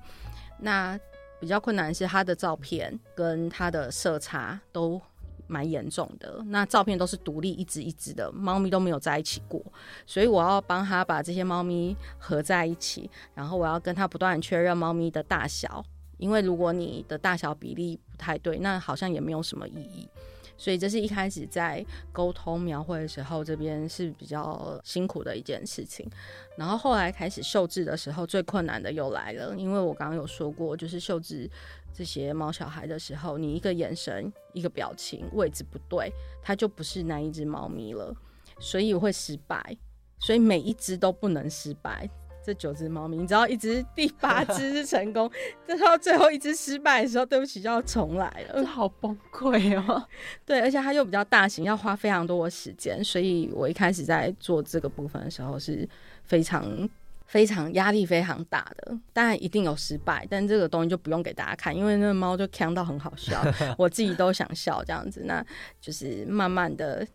[0.57, 0.99] 那
[1.39, 4.99] 比较困难是他的照片跟他的色差都
[5.47, 9.63] 蛮严重的，那照片都是独立一只一只的，猫咪都没有在一起过，
[10.05, 15.81] 所以我要帮他把这些猫咪合在一起，然后我要跟他不断确认猫咪的大小，
[16.17, 20.09] 因为如果你的大小比例不太对，那好像也没有什么意义。
[20.57, 26.09] 所以这是一开始在沟通描绘的时候，这边是比较辛苦的一件事情。
[26.57, 31.49] 然后后来开始绣制的时候，最困难的又来了，因为我刚刚有说过，就是绣制
[31.93, 38.15] 这些猫小孩的时候，你一个眼神、一个表情位置不对，它就不是那一只猫咪了，
[38.59, 39.77] 所以会失败。
[40.19, 42.09] 所以每一只都不能失败。
[42.47, 45.29] 这九只猫咪，你知道，一只第八只是成功，
[45.67, 50.01] 但 到最后一只失败的时候，对不起，就要重来了，这好崩溃哦。
[50.45, 55.85] 对，而且它又比较大型，要花非常多的时间，所以我一开始在做这个部分的时候是
[56.23, 56.89] 非常
[57.25, 58.97] 非常压力非常大的。
[59.11, 63.43] 当然一定有失败，但这个东西就不用给大家看，因为那个猫就看到很好笑，
[63.77, 65.23] 我自己都想笑这样子。
[65.25, 65.45] 那
[65.81, 67.05] 就是慢慢的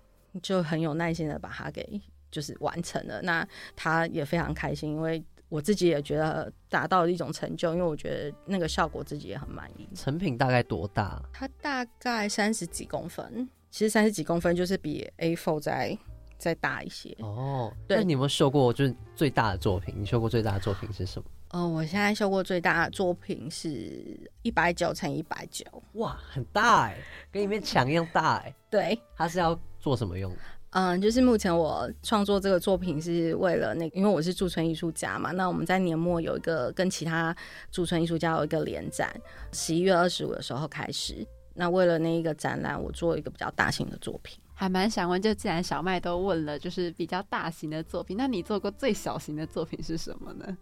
[0.42, 1.98] 就很有耐心的把它给。
[2.32, 9.86] 就是完成了，那他也非常开心，因为我自己也觉得达到了一种成就，因为我觉得那个效果自己也很满意。
[9.94, 11.22] 成品大概多大？
[11.32, 15.98] 它大概三十几公分，其实三十几公分就是比 A4 再
[16.38, 17.14] 再大一些。
[17.20, 19.94] 哦，对，你有没有秀过就是最大的作品？
[19.96, 21.28] 你秀过最大的作品是什么？
[21.50, 26.96] 呃，我现在秀过最大的作品是一百九乘一百九，哇，很大哎，
[27.30, 28.54] 跟一面墙一样大哎。
[28.70, 30.34] 对，它是要做什么用？
[30.72, 35.30] 嗯，就是目前我创作这个作品是为了那，因为我是驻村艺术家嘛。
[35.32, 37.36] 那我们在年末有一个跟其他
[37.70, 39.14] 驻村艺术家有一个联展，
[39.52, 41.26] 十一月二十五的时候开始。
[41.52, 44.38] 那为了那一个展览，我做一个比较大型的作品。
[44.54, 50.56] 还蛮想问，就既然小麦都问了，就是比较大型的作品，那你做过最小型的作品是什么呢？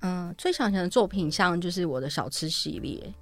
[0.00, 3.14] 嗯，最小型的作品像就是我的小吃系列，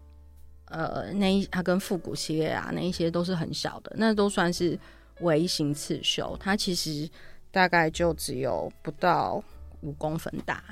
[0.64, 4.76] 呃，那一它跟复古系列啊，那一些都是很小的，那都算是。
[5.20, 7.08] 微型刺绣，它其实
[7.50, 9.42] 大概就只有不到
[9.80, 10.62] 五公分大。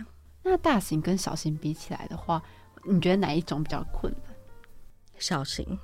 [0.43, 2.43] 那大型跟小型比起来的话，
[2.85, 4.35] 你觉得哪一种比较困难？
[5.19, 5.79] 小型。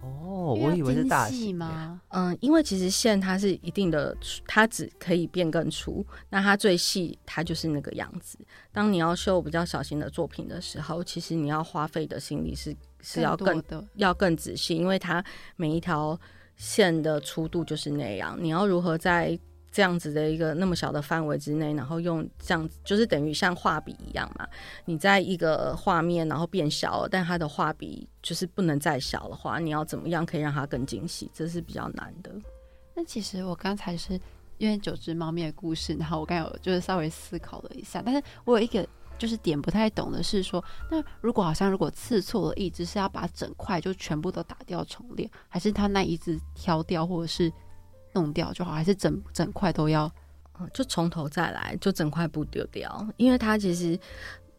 [0.00, 2.00] 哦，我以为是大型吗？
[2.08, 4.16] 嗯，因为其实线它是一定的，
[4.48, 6.04] 它只可以变更粗。
[6.28, 8.36] 那它最细，它就是那个样子。
[8.72, 13.62] 当你要绣比较小型的作品的时候，其实你要花费的心力是是要更
[13.94, 16.18] 要更仔细，因为它每一条。
[16.56, 19.38] 线的粗度就是那样，你要如何在
[19.70, 24.46] 这样子的一个那么小的范围之内，然后用这样子，就是等于像画笔一样嘛？
[24.84, 31.30] 你在一个画面，然后变小了，但它的画笔就是不能再小的话，你要怎么样可以让它更精细？
[31.32, 32.30] 这是比较难的。
[32.94, 34.20] 那其实我刚才是
[34.58, 38.86] 因为九只猫咪的故事，然后我刚有就是稍微思考了一下，但是我有一个。
[39.22, 47.52] 就是点不太懂的是说，那如果好像如果刺错了一只，是要把整块就全部都打掉重练，还是他那一只挑掉或者是
[48.14, 50.10] 弄掉就好，还是整整块都要，
[50.74, 53.06] 就从头再来，就整块布丢掉？
[53.16, 53.96] 因为它其实，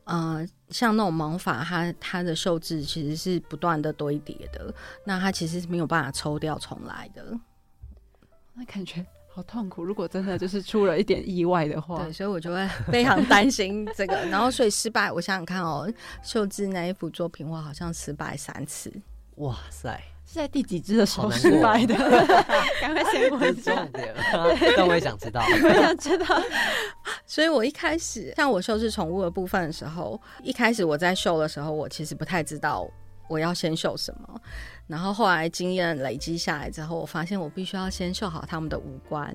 [0.06, 4.74] 呃，像那种毛发，它它的寿字其实是不断的堆叠的，
[5.04, 7.38] 那它其实是没有办法抽掉重来的，
[8.54, 9.06] 那感觉。
[9.36, 9.84] 好痛苦！
[9.84, 14.14] 如果真的就是出了一点意外的话，对，所以我就会非常担心这个。
[14.26, 15.92] 然后，所以失败，我想想看哦，
[16.22, 18.94] 秀智那一幅作品，我好像失败三次。
[19.38, 21.96] 哇塞，是在第几支的时候失败的？
[22.80, 24.14] 赶快先问重点，
[24.78, 26.26] 但我也想知道， 我想知道。
[27.26, 32.88] 所以我一开始像我绣制宠物的部分的时候，一开始我在绣的时候，我其实不太知道
[33.28, 34.42] 我要先绣什么。
[34.88, 39.34] 然后后来经验累积下来之后，我发现我必须要先绣好他们的五官，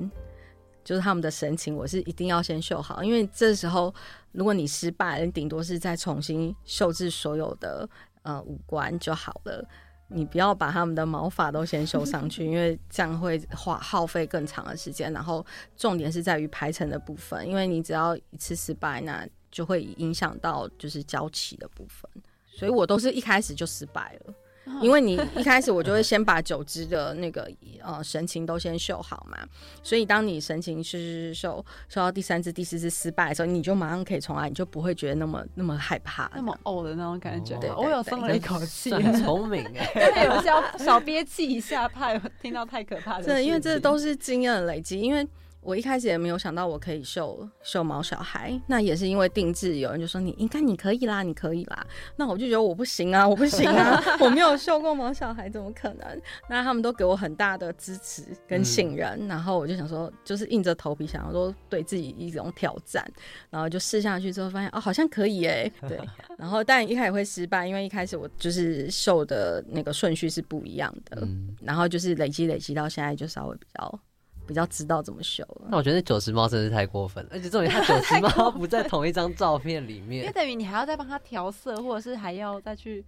[0.85, 3.92] 就是他们的神情，我是一定要先绣好，因为这时候
[4.33, 7.88] 如果你失败，你顶多是再重新绣制所有的
[8.22, 9.66] 呃五官就好了。
[10.11, 15.12] 你不要把他们的毛发都先修上去， 因为这样会花耗费更长的时间。
[15.12, 15.44] 然后
[15.77, 22.11] 重点是在于排程的部分，因为你只要一次失败，那就会影响到就是交期的部分。
[22.59, 24.35] 所以我都是一开始就失败了。
[24.83, 27.51] 因为你一开始我就会先把九只的那个
[27.83, 29.38] 呃神情都先秀好嘛，
[29.83, 37.57] 所以当你神情是秀秀到第三只、第四只失败的时候，你就马上可以重来，你就不会觉得那么那么害怕、那么呕的那种感觉。
[37.59, 43.25] 对，我有松了一口气，很聪明哎，有时候少憋气一下，怕听到太可怕的。
[43.25, 45.27] 对，因为这都是经验累积，因为。
[45.68, 51.87] 我一开始也没有想到我可以绣绣毛小孩，那也是因为定制，有人就说你应该你可以啦，你可以啦。
[52.16, 56.23] 那我就觉得我不行啊，我不行啊， 我没有绣过毛小孩，怎么可能？
[56.48, 63.06] 那他们都给我很大的支持跟信任，然后我就想说，就是硬着头皮想要说对自己一种挑战，
[63.50, 66.00] 然后就试下去之后发现哦，好像可以哎，对。
[66.38, 71.29] 然后但一开始会失败，因为一开始我就是绣的那个顺序是不一样的，
[71.60, 74.00] 然后就是累积累积到现在就稍微比较。
[74.49, 75.69] 比较知道怎么修了。
[75.71, 83.05] 那我觉得九十猫真是太过分了，而且重点他九十 猫不在同一张照片里面，因为等于你还要再帮他调色，或者是还要再去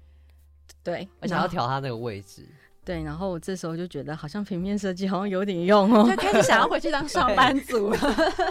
[0.85, 2.47] 对，而且要调他那个位置。
[2.83, 7.99] 对，然后我这时候就觉得好像平面设计好像有点用哦，就开始想要回去当上班族了。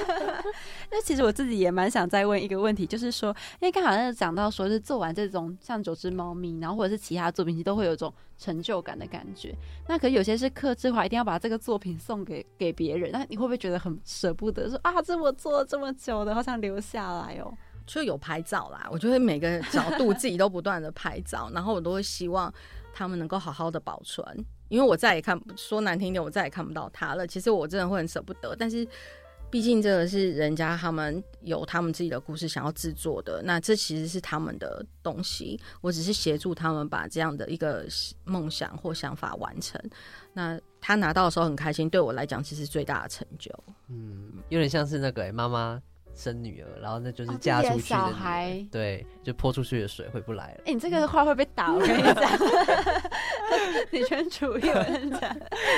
[0.92, 9.54] 那其实我自己也蛮想再问一个问题，就是说，因为刚好像讲到说是做完这种像九只猫咪，然后或者是其他作品，其实都会有一种成就感的感觉。
[9.88, 14.70] 那可有些是克制化，一定要把这个作品送给给别人，那你会不会觉得很舍不得？
[14.70, 17.52] 说啊，这我做了这么久的，好想留下来哦。
[17.86, 22.54] 就有拍照啦，我就会每个角度自己都不断的拍照，然后我都会希望。
[22.94, 24.24] 他们能够好好的保存，
[24.68, 27.26] 因为我再也看说难听点，我再也看不到他了。
[27.26, 28.88] 其实我真的会很舍不得，但是
[29.50, 37.86] 毕竟这个是人家他们有他们自己的故事想要制作的，那这其实是他们的东西，我只是协助他们把这样的一个
[38.26, 39.82] 梦想或想法完成。
[40.34, 43.52] 那他拿到的时候很开心，对我来讲其实最大的成就。
[43.88, 45.82] 嗯，有点像是那个妈妈。
[46.20, 50.62] 生女儿，然后那就是嫁出去的孩，对，就泼出去的水回不来了。
[50.66, 52.32] 哎，你这个话会被打， 我跟你讲，
[53.92, 55.36] 女权主义，我跟你讲。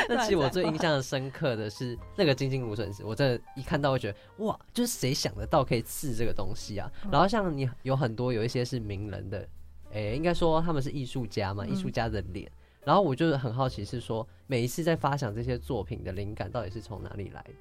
[0.09, 6.91] 那其实我最印象深刻的是那个金金无损石，我真的，一看到会觉得哇，就是谁想得到可以刺这个东西啊？
[7.11, 9.47] 然后像你有很多有一些是名人的，
[9.93, 12.51] 哎，应该说他们是艺术家嘛，艺术家的脸。
[12.83, 17.53] 然后我就是很好奇，是说每一次在发想这些作品的灵感到底是从哪里来的？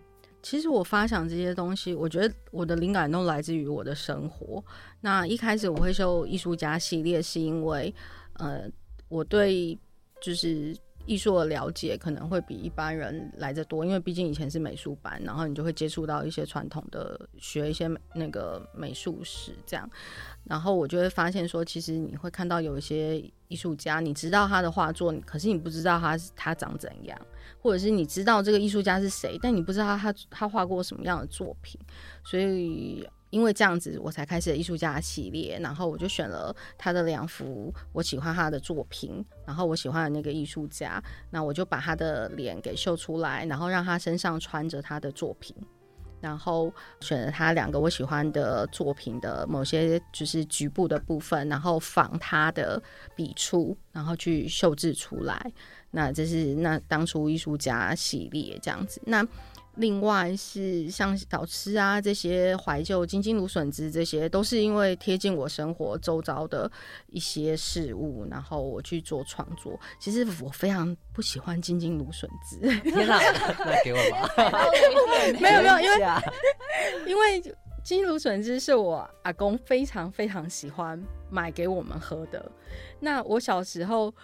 [0.42, 4.64] 其实我发想这些东西，我觉得我的灵感都来自于我的生活。
[5.00, 7.94] 那一开始我会受艺术家系列，是因为
[8.34, 8.68] 呃，
[9.08, 9.78] 我对
[10.20, 10.76] 就是
[11.06, 19.88] 艺术的了解可能会比一般人来的多，因为毕竟以前是美术班，然后你就会接触到一些传统的，学一些那个美术史这样。
[20.44, 27.18] 然后我就会发现说，其实你会看到有一些艺术家，你知道他的画作，可是你不知道他他长怎样。
[27.60, 31.78] 或者是你知道这个艺术家是谁，但你不知道他他画过什么样的作品，
[32.24, 41.00] 所以因为这样子，我才开始艺术家系列，然后我就选了他的两幅我喜欢他的作品，然后我喜欢的那个艺术家，
[41.30, 45.54] 那我就把他的脸给秀出来，然后让他身上穿着他的作品，
[46.20, 52.82] 然后选了他两个我喜欢的作品的某些就是局部的部分，然后仿他的
[53.16, 55.52] 笔触，然后去绣制出来。
[55.90, 59.26] 那这是那当初艺术家系列这样子，那
[59.80, 66.70] 另外是像小吃啊这些怀旧金金芦笋汁，这些都是因为贴近我生活周遭的
[67.08, 69.80] 一些事物，然后我去做创作。
[69.98, 73.18] 其实我非常不喜欢金金芦笋汁，天哪，
[73.64, 74.30] 那给我吧。
[75.40, 75.98] 没有没有，因为
[77.08, 82.52] 因为金芦笋汁是我阿公非常非常喜欢买给我们喝的。
[83.00, 84.14] 那我小时候。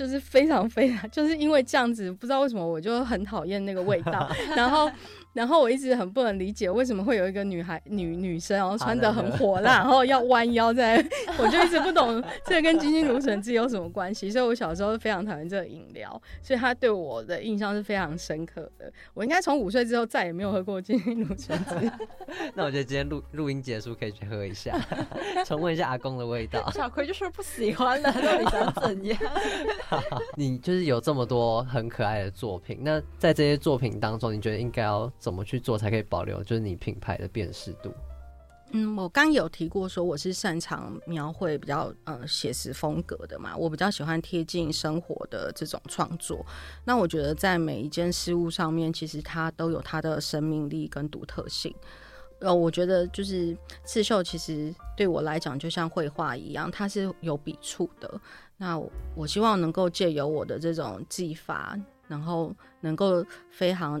[0.00, 4.90] 就是非常非常，就是因为这样子，不知道为什么我就很讨厌那个味道， 然后。
[5.32, 10.96] 然后我一直很不能理解，为什么会有一个女孩女女生，然后穿的很火辣，然后要 弯腰在，
[11.38, 14.28] 我就一直不懂这跟金金芦笋汁有什么关系。
[14.28, 18.92] 所以我小时候非常讨厌这个饮料，所以它对我的印象是非常深刻的。
[19.14, 21.92] 我应该从五岁之后再也没有喝过金金芦笋汁。
[22.54, 24.76] 那我觉得今天录录音结束可以去喝一下，
[25.46, 26.68] 重温一下阿公的味道。
[26.72, 29.16] 小葵就说不喜欢了，到底想怎样？
[30.36, 35.10] 你就是有这么多很可爱的作品，那在这些作品当中，你觉得应该要？
[35.20, 37.92] 怎么去做才可以保留就是你品牌的辨识度？
[38.72, 46.46] 嗯，我刚有提过说我是擅长描绘比较呃写实风格的嘛，我比较喜欢贴近生活的这种创作。
[46.84, 51.74] 那我觉得在每一件事物上面，其实它都有它的生命力跟独特性。
[52.38, 58.20] 呃，我觉得就是刺绣，其实对我来讲就像绘画一样，它是有笔触的。
[58.56, 58.80] 那
[59.16, 64.00] 我希望能够借由我的这种技法，然后能够非常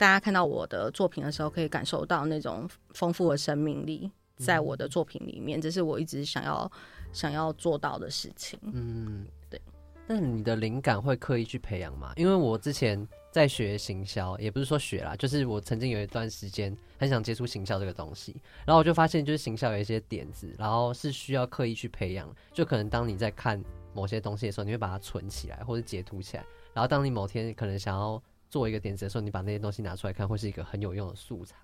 [0.00, 6.72] 大家看到我的作品的时候，可以感受到那种丰富的生命力在我的作品里面，这是我一直想要
[7.12, 8.58] 想要做到的事情。
[8.62, 9.60] 嗯，对。
[10.06, 12.14] 那你的灵感会刻意去培养吗？
[12.16, 22.34] 因为我之前在学行销，也不是说学啦，就是我曾经有一段时间很想接触行销这个东西，然后我就发现，就是行销有一些点子，然后是需要刻意去培养。
[22.54, 28.20] 就可能当你在看某些东西的时候，你会把它存起来或者截图起来，然后当你某天可能想要
[28.50, 31.56] 做一个点子的时候，你把那些东西拿出来看，会是一个很有用的素材。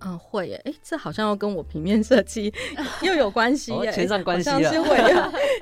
[0.00, 2.52] 嗯，会耶，哎，这好像要跟我平面设计
[3.04, 4.72] 又有关系耶，牵上关系了。
[4.72, 4.96] 是会，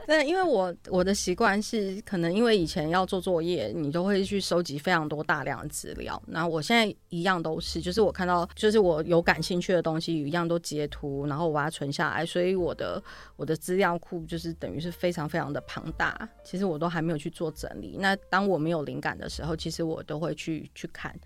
[0.07, 6.23] 但因为我我的习惯是，可能因为以前要做作业，你都会去收集非常多大量的资料。
[6.29, 12.25] 那我现在一样都是，就是我看到，就是我有感兴趣的东西，一样都截图，然后我把它存下来。
[12.25, 13.03] 所以我的
[13.35, 16.29] 我的资料库就是等于是非常非常的庞大。
[16.45, 17.97] 其实我都还没有去做整理。
[17.99, 21.19] 那当我没有灵感的时候，其实我都会去去看。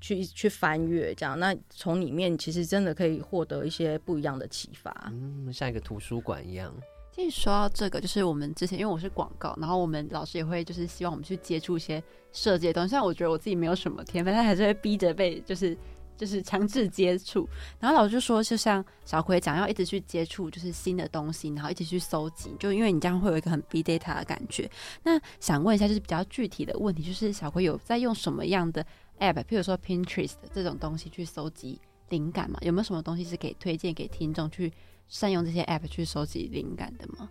[0.00, 6.74] 去去翻阅这样，那从里面其实真的可以获得一些不一样的启发，嗯，像一个图书馆一样。
[7.12, 12.02] 其实说到这个，就是我们之前因为我是广告，然后我们老师也会就是希望我们去接触一些
[12.32, 12.88] 设计的东西。
[12.88, 15.78] 虽然我觉得我自己没有什么天分，但还是会逼着被就是
[16.16, 17.48] 就是强制接触。
[17.80, 24.70] 然后老师就说，就像小葵讲，要一直去接触就是新的东西，然后一直去搜集，就因为你这样会有一个很 big data 的感觉。
[25.02, 28.84] 那想问一下，就是比较具体的问题，就是小葵有在用什么样的
[29.18, 32.58] ？app，譬如说 Pinterest 这种东西去搜集灵感嘛？
[32.62, 34.72] 有没有什么东西是可以推荐给听众去
[35.08, 37.28] 善用这些 app 去收集灵感的吗？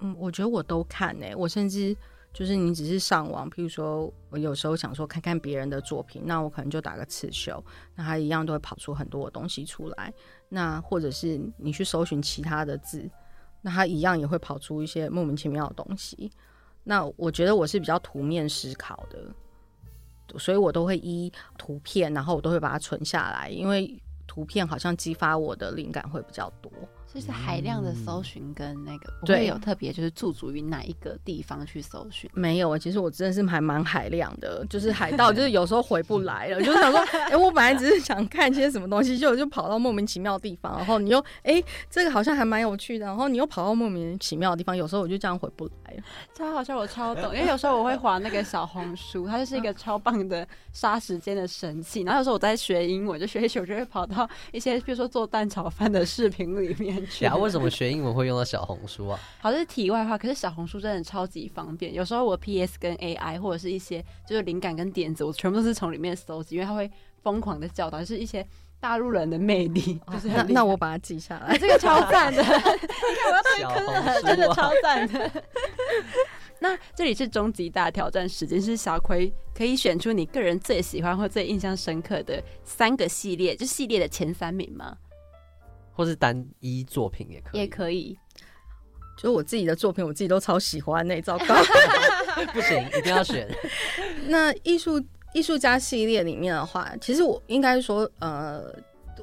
[0.00, 1.96] 嗯，我觉得我都看诶，我甚至
[2.34, 7.64] 就是你只是上网，譬如说我有时候想说看看别人的作品，那我可能就打个刺绣，
[7.94, 10.12] 那它一样都会跑出很多的东西出来。
[10.48, 13.08] 那或者是你去搜寻其他的字，
[13.62, 16.30] 那它一样也会跑出一些莫名其妙的东西。
[16.82, 19.32] 那我觉得我是比较图面思考的。
[20.38, 26.72] 所以我都会依图片，然后我都会把它存下来，因为图片好像激发我的灵感会比较多。
[27.14, 32.28] 就是海量的搜寻跟那个不会有特别，就是驻足于哪一个地方去搜寻？
[32.34, 36.98] 没有啊，其实我真的是还蛮海量的，就是海 盗，就是有时候回不来了，就是想说，
[37.30, 46.02] 哎，我本来只是想看些什么东西，就就跑到莫名其妙的地方，然后你又哎，这个好像还蛮有趣的，然后你又跑到莫名其妙的地方，有时候我就这样回不来了。
[46.34, 52.02] 超好笑，我超懂，因为有时候我会划那个小红书，它就是一个超棒的杀时间的神器。
[52.02, 57.03] 然后有时候我在学英文，就学一学，我就会跑到一些比如说做蛋炒饭的视频里面。
[57.20, 59.18] 呀，为什么学英文会用到小红书啊？
[59.40, 60.16] 好，这是题外话。
[60.16, 61.92] 可是小红书真的超级方便。
[61.92, 66.90] 有时候我 PS 跟 AI 或者是一些就是灵感跟点子，我全部都是从里面搜集，因为它会
[67.22, 68.46] 疯狂的教导，就是一些
[68.80, 70.00] 大陆人的魅力。
[70.12, 72.40] 就是那那我把它记下来，这个超赞的。
[72.42, 75.44] 你看我要退坑了，真的超赞的。
[76.60, 84.96] 那这里是终极大挑战时间，是小葵可以选出你个人最喜欢或最印象深刻的三个系列，就系列的前三名吗？
[85.94, 88.18] 或是单一作品也可以，也可以。
[89.16, 91.54] 就我自己的作品，我自己都超喜欢那糟糕，
[92.52, 93.48] 不行，一定要选。
[94.26, 95.00] 那艺术
[95.32, 98.74] 艺术家系列里面的话，其实我应该说，呃，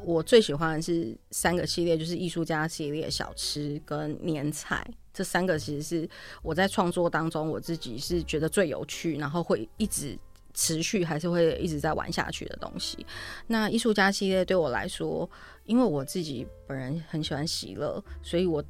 [0.05, 6.09] 我最喜欢的是三个系列，就是艺术家系列、小吃跟年菜这三个，其实是
[6.41, 10.17] 我在创作当中我自己是觉得最有趣，然后会一直
[10.53, 13.05] 持续，还是会一直在玩下去的东西。
[13.47, 15.29] 那艺术家系列对我来说。
[15.65, 18.61] 因为我自己本人很喜欢喜乐，所以我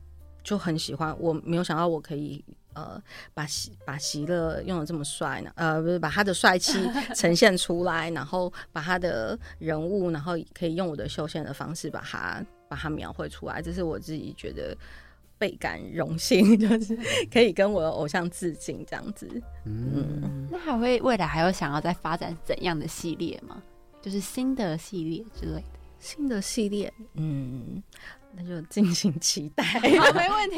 [0.44, 1.18] 就很喜欢。
[1.20, 3.02] 我没有想到我可以呃
[3.34, 6.78] 把喜把喜乐用的这么帅呢，呃不是把他的帅气
[7.16, 13.62] 呈现出来，然后把他的人物，然后可以用我的绣线的方式把它把它描绘出来。
[13.62, 14.78] 这是我自己觉得
[15.42, 16.96] 倍感荣幸， 就是
[17.34, 19.28] 可以跟我的偶像致敬这样子。
[19.66, 23.60] 嗯，那还会未来还有想要再发展怎样的系列吗？
[24.00, 25.80] 就是新的系列之类的。
[25.98, 27.82] 新的系列，嗯，
[28.36, 29.64] 那就敬请期待。
[30.00, 30.58] 好，没问题，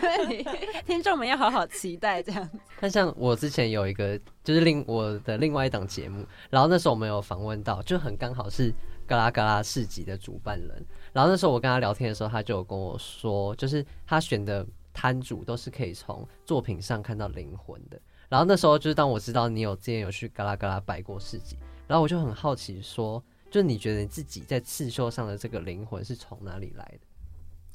[0.00, 0.46] 没问题。
[0.86, 2.50] 听众们要好好期待这样。
[2.80, 8.72] 那像我之前有一个，就是另我的另外一档节目，然后那时候我们有访问到，就很刚好是
[9.08, 10.86] 嘎啦嘎啦市集的主办人。
[11.14, 17.98] 然后那时候我跟他聊天的时候，他就有跟我说，就是他选的摊主都是可以从作品上看到灵魂的。
[18.28, 21.56] 然后那时候就是当我知道你有之前有去嘎啦嘎啦摆过市集，
[21.86, 23.24] 然后我就很好奇说。
[23.50, 27.06] 就你觉得你自己在刺绣上的这个灵魂是从哪里来的？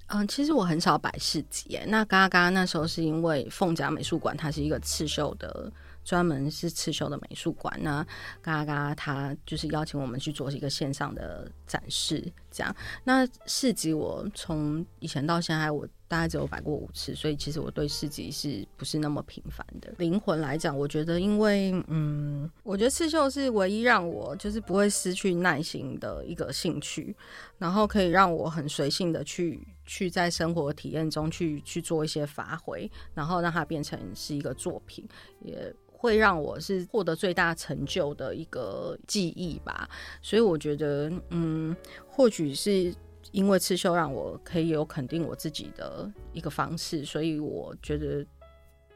[0.07, 1.85] 嗯，其实我很少摆市集耶。
[1.87, 5.71] 那嘎嘎那时候是因为凤甲美术馆它是一个刺绣的，
[6.03, 7.77] 专门是刺绣的美术馆。
[7.81, 8.05] 那
[8.41, 12.75] 嘎嘎他就是邀请我们去做一个线上的展示，这样。
[13.03, 19.93] 那市集我从以前到现在，我大概只有摆过五次，所以其实我对市集是不是那么频繁的？
[19.97, 27.15] 灵魂来讲，我觉得因为嗯，我觉得刺绣是唯一让我就是不会失去耐心的一个兴趣，
[27.59, 29.59] 然后可以让我很随性的去
[29.89, 35.07] 去在生活体验中去去做一些发挥，然后让它变成是一个作品，
[35.41, 35.73] 也。
[36.01, 39.85] 会让我是获得最大成就的一个记忆吧，
[40.21, 41.75] 所以我觉得，嗯，
[42.07, 42.95] 或许是
[43.33, 48.25] 因为刺绣让我可以有肯定我自己的一个方式，所以我觉得，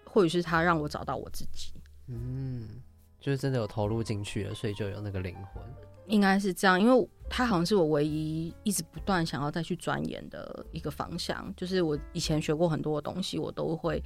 [0.06, 1.74] 或许是他让我找到我自己。
[2.08, 2.82] 嗯，
[3.20, 5.62] 就是真的有投入进去了，所以就有那个灵魂。
[6.08, 11.52] 应该是这样，因为他好像是我唯一一直不断想要再去钻研的一个方向。
[11.58, 14.04] 就是我以前学过很多东西，我都会。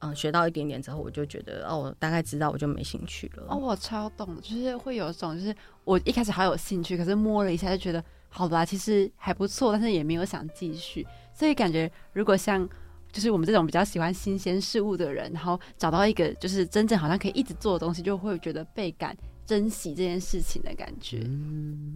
[0.00, 3.46] 嗯，学到一点点之后，我就觉得哦，我大概知道，我就没兴趣了。
[3.48, 5.54] 哦，我超懂，就是会有一种，就是
[5.84, 11.06] 我一开始好有兴趣，可是摸了一下就觉得，好吧，其实还不错，但是也没有想继续。
[11.32, 12.68] 所以感觉，如果像
[13.10, 19.16] 就是我们这种比较喜欢新鲜事物的人，然后找到一个就是真正好像可以一直做的东西，就会觉得倍感。
[19.46, 21.18] 珍惜这件事情的感觉，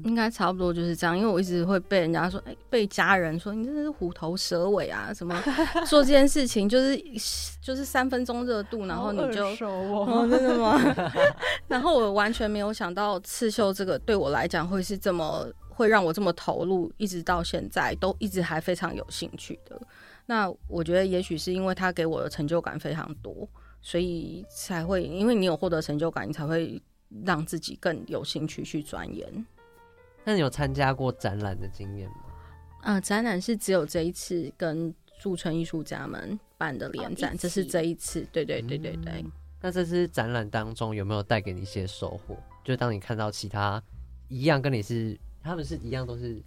[0.05, 1.16] 应该差不多就是这样。
[1.16, 5.34] 因为我一直会被人家说，哎，被家人说你真的是虎头蛇尾啊，什么
[5.88, 6.96] 做这件事情就是
[7.62, 10.78] 就是三分钟热度，然后你就 哦，真的吗？
[11.66, 19.80] 然后我完全没有想到刺绣这个对我来讲会是这么会让我这么投入，一直到现在都一直还非常有兴趣的。
[20.26, 23.49] 那我觉得也许是因为他给我的成就感非常多，
[23.80, 26.80] 所以才会因为你有获得成就感，你才会。
[27.25, 29.47] 让自己更有兴趣去钻研。
[30.25, 32.17] 那你有参加过展览的经验吗？
[32.83, 38.27] 啊，展览是只有这一次跟驻村艺术家们办的联展，这是这一次。
[38.31, 39.25] 对对对对对。
[39.61, 42.37] 那这次展览当中有没有带给你一些收获？
[42.63, 43.83] 就当你看到其他
[44.29, 46.43] 一样跟你是，他们是一样都是，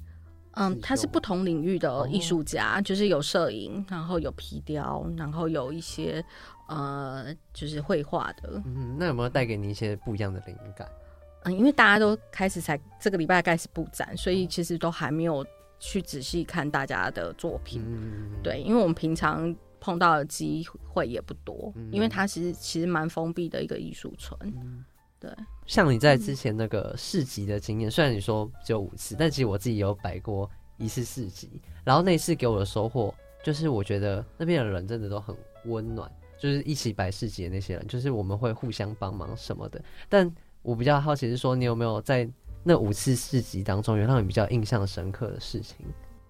[0.52, 6.24] 嗯，他是不同领域的艺术家，就是有摄影，然后有皮雕，然后有一些。
[6.72, 10.90] 呃，就是绘画的，嗯，那有没有带给你一些不一样的灵感？
[11.44, 15.46] 嗯，因为大家都开始才这个礼拜开始布展，所以其实都还没有
[15.80, 17.84] 去仔细看大家的作品。
[17.86, 24.40] 嗯，对，因为我们平常碰到的机会也不多，因为它其实其实蛮封闭的一个艺术村。
[25.20, 25.30] 对，
[25.66, 33.14] 像你在之前那个市集的经验，虽然你说只有五次，但其实我自己有摆过一次市集，然后那次给我的收获
[33.44, 36.10] 就是，我觉得那边的人真的都很温暖。
[36.42, 39.80] 就是一起摆市集的那些人，就是我们会互相帮忙什么的。
[40.10, 40.30] 但
[40.64, 42.28] 我比较好奇是说，你有没有在
[42.64, 45.78] 那五次市集当中，有让你比较印象深刻的事情？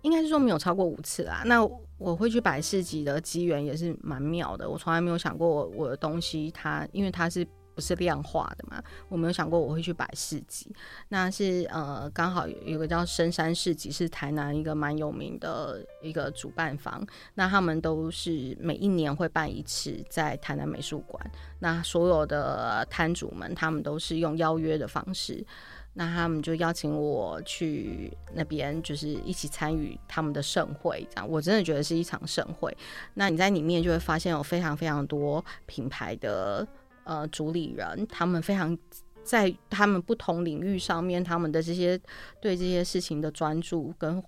[0.01, 1.43] 应该是说没有超过五次啦。
[1.45, 1.65] 那
[1.97, 4.69] 我会去摆市集的机缘也是蛮妙的。
[4.69, 7.47] 我从来没有想过我我的东西，它因为它是。
[7.73, 8.83] 不是量化的嘛？
[9.07, 10.73] 我没有想过我会去摆市集，
[11.09, 17.05] 那是呃刚好有有个叫深山市集，是台南一个蛮有名的一个主办方。
[17.35, 21.31] 那他们都是每一年会办一次在台南美术馆。
[21.59, 25.45] 那所有的摊主们，他们都是用邀约的方式，
[25.93, 31.07] 那他们就邀请我去那边，就是一起参与他们的盛会。
[31.09, 32.75] 这样我真的觉得是一场盛会。
[33.13, 36.67] 那你在里面就会发现有非常非常多品牌的。
[37.03, 38.77] 呃，主理人他们非常
[39.23, 41.99] 在他们不同领域上面，他们的这些
[42.39, 44.23] 对这些事情的专注跟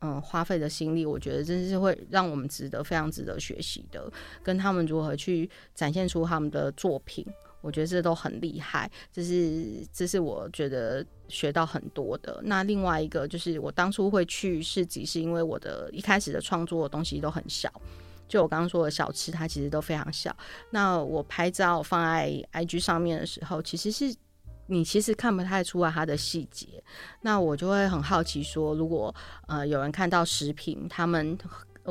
[0.00, 4.10] 嗯花费的心力，我觉得真是会让我们值得非常值得学习的。
[4.42, 7.26] 跟他们如何去展现出他们的作品，
[7.60, 8.90] 我觉得这都很厉害。
[9.12, 12.40] 这是这是我觉得学到很多的。
[12.44, 17.70] 那另外一个就是我当初会去市集，是因为我的一开始的创作的东西都很小。
[18.28, 20.36] 就我刚刚说的小吃，它其实都非常小。
[20.70, 24.14] 那我拍照放在 IG 上面的时候，其实是
[24.66, 26.82] 你其实看不太出来它的细节。
[27.22, 29.14] 那我就会很好奇说，如果
[29.46, 31.38] 呃有人看到食品，他们。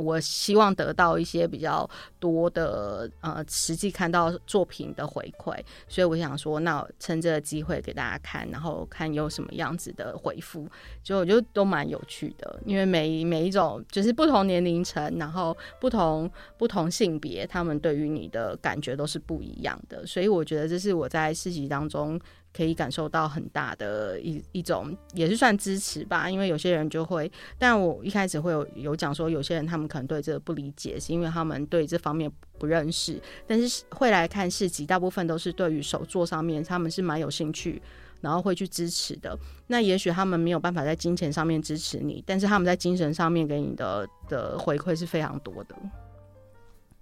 [0.02, 1.90] 我希望得到一些比较
[2.20, 10.68] 多的呃，实际看到作品的回馈，所以我想说，那趁这个机会给大家看，然后看有什么样子的回复，
[11.04, 22.20] 就我觉得都蛮有趣的，因为每每一种就是不同年龄层，然后不同不同性别，他们对于你的感觉都是不一样的，所以我觉得这是我在市集当中。
[22.58, 26.28] 可以感受到很大的一一种，也是算支持吧。
[26.28, 33.22] 因为有些人就会，但我一开始会有有讲说，有些人他们可能对这个不理解，是因为他们对这方面不认识。
[33.46, 37.80] 但是会来看市集，大部分都是对于手作上面他们是蛮有兴趣，
[38.22, 39.38] 然后会去支持的。
[39.68, 45.76] 那也许他们没有办法在金钱上面支持你，但是他们在精神上面给你的的回馈是非常多的。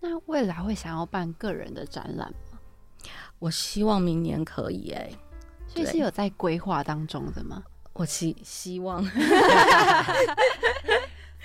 [0.02, 2.60] 那未来会想要办个人的展览吗？
[3.40, 5.10] 我希望明年可以哎。
[5.76, 7.64] 这是有在规划当中的吗？
[7.94, 9.02] 我希希望，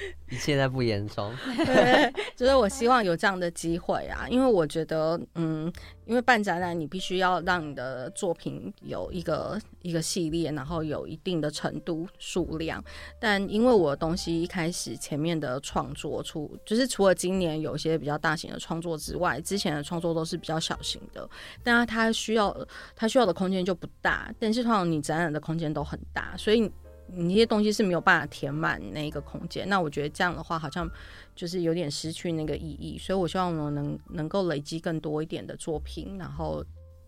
[0.30, 1.34] 一切在不言中。
[1.66, 5.72] 对，就是我希望有这样的机会啊，因为我觉得，嗯，
[6.06, 12.82] 因为办展览，你必须要让你的作品有一个一个系列，然后有一定的程度数量。
[13.18, 21.28] 但因为我的东西一开始前面的创作出，就是除了今年有一些比较大型的创作之外，之前的创作都是比较小型的，
[21.62, 22.56] 但它需要
[22.94, 24.32] 它需要的空间就不大。
[24.38, 26.70] 但是通常你展览的空间都很大，所以。
[27.14, 30.88] 你那些东西是没有办法填满那个空间，那我觉得这样的话好像
[31.34, 36.64] 就是有点失去那个意义，所以我希望我能能够累积更多一点的作品，然后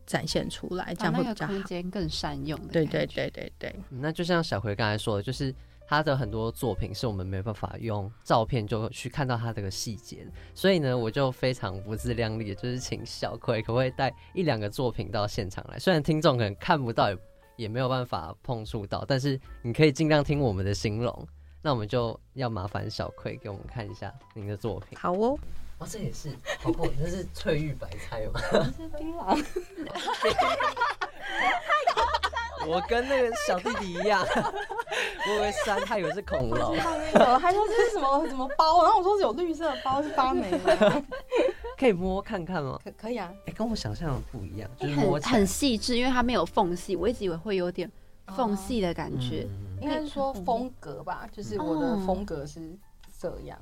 [0.07, 2.59] 展现出来，这样会比较空间更善用。
[2.69, 3.75] 对对对对对。
[3.89, 5.55] 那就像小葵刚才说的，就是
[5.87, 17.11] 他的很多作品是我们没办法用照片就去看到他这个细节，所以呢，我就非常不自量力，就是请小葵可不可以带一两个作品到现场来，虽然听众可能看不到。
[17.11, 17.19] 也
[17.57, 21.29] 也没有办法碰触到，但是你可以尽量听我们的形容。
[21.65, 24.99] 那我们就要麻烦小葵给我们看一下您的作品。
[24.99, 25.39] 好哦，
[25.83, 26.29] 哦，这也是，
[26.61, 28.41] 好酷，这是翠玉白菜吗？
[28.79, 29.45] 是槟榔。
[32.65, 34.25] 我跟那个小弟弟一样，
[35.27, 36.77] 我以为山，他以为是恐龙。
[37.41, 41.03] 还说这是什么什么包，然后我说是有绿色的包，是发霉的。
[41.77, 42.79] 可以摸看看吗？
[42.85, 43.33] 可可以啊。
[43.47, 46.95] 哎，跟我想象的不一样，就是摸很细致，因为它没有缝隙。
[46.95, 47.91] 我一直以为会有点
[48.37, 49.49] 缝隙的感觉，
[49.81, 52.79] 应该是说风格吧，就是我的风格是
[53.21, 53.59] 这样。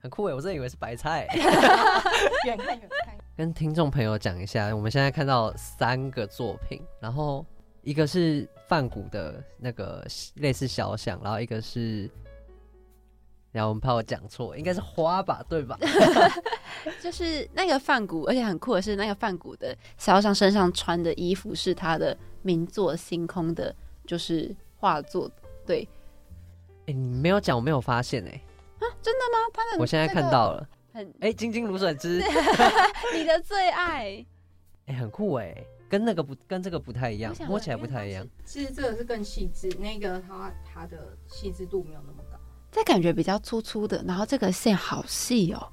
[0.00, 1.26] 很酷哎，我真以为是白菜。
[2.46, 3.14] 远看远看。
[3.36, 7.44] 跟听众朋友讲一下，我们现在看到三个作品，然后。
[7.82, 12.10] 一个是梵谷的那个类似小像，然后一个是，
[13.50, 15.78] 然后我们怕我讲错，应该是花吧，对吧？
[17.00, 23.74] 就是那个梵谷，而且很酷的是，那个梵谷的肖像身上穿的衣服是他的名作《星空》的，
[24.04, 25.30] 就是画作。
[25.64, 25.88] 对，
[26.88, 28.32] 哎，你没有讲，我没有发现哎。
[28.32, 28.47] 啊，
[29.02, 29.50] 真的吗？
[29.52, 32.22] 他的我现在看到了，很哎，晶晶芦笋汁，
[33.14, 34.24] 你的最爱，
[34.86, 35.54] 哎，很酷哎。
[35.90, 38.22] 跟那个不跟这个不太一样，摸起来不太一样。
[38.44, 42.36] 其实这个是更细致，那个它它的细致度没有那么高。
[42.70, 45.66] 这感觉比较粗粗的，然后这个线好细哦。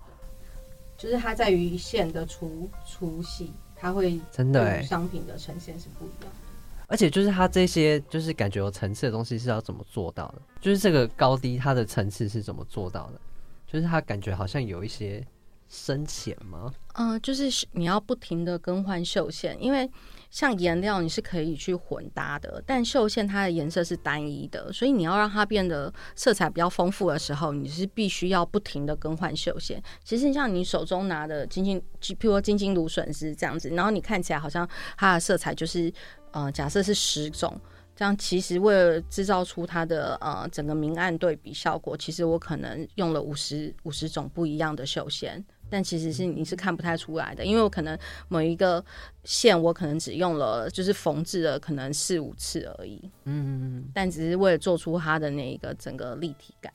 [0.98, 6.45] 就是它在于线的粗粗细，它会真的商品的呈现是不一样的。
[6.88, 10.42] 而且就是它这些就是感觉有层次的东西是要怎么做到的？
[10.62, 13.22] 就是这个高低它的层次是怎么做到的？
[13.66, 15.26] 就是它感觉好像有一些。
[15.68, 16.72] 深浅吗？
[16.94, 19.90] 嗯，就是你要不停的更换绣线，因为
[20.30, 29.82] 像颜料你是可以去混搭的，但绣线它的颜色是单一的，所以你要让它变得色彩比较丰富的时候，你是必须要不停的更换绣线。
[30.04, 35.92] 其实像你手中拿的金金，譬如说金金芦笋是这样子，然后你看起来好像它的色彩就是，
[36.36, 37.60] 呃，假设是十种。
[37.96, 48.84] 这样其实为了制造出它的呃整个明暗对比效果，其实我可能用了五十五十种不一样的绣线，但其实是你是看不太出来的，因为我可能某一个
[49.24, 56.74] 线我可能只用了就是缝制了可能四五次而已，嗯，但只是为了做出它的那一个整个立体感。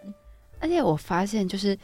[0.59, 1.77] 而且我发现就是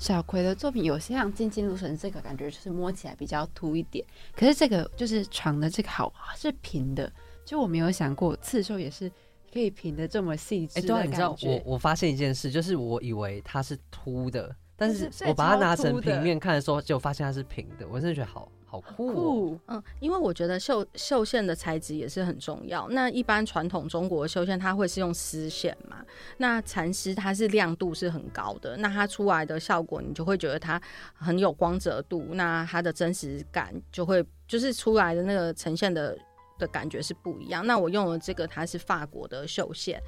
[0.00, 7.12] 小葵的作品有些像静静如神这个感觉就是摸起来比较凸一点，可是这个就是床的这个好是平的。
[7.44, 9.10] 就我没有想过刺绣也是
[9.52, 11.36] 可以平的这么细致哎，对，你知道。
[11.42, 17.86] 我我发现一件事，就是我以为它是凸的，但是我把它拿成平面看的时候，就发现它是平的。
[17.88, 19.58] 我真的觉得好好酷。
[19.66, 22.88] 嗯，因为我觉得绣绣线的材质也是很重要。
[22.90, 26.04] 那一般传统中国绣线，它会是用丝线嘛？
[26.36, 30.80] 那蚕丝它是亮度是很高的，那它出来的效果，你就会觉得它
[31.14, 36.16] 很有光泽度，那它的真实感就会就是出来的那个呈现的。
[36.60, 37.66] 的感觉是不一样。
[37.66, 39.98] 那我用了这个，它是法国的绣线，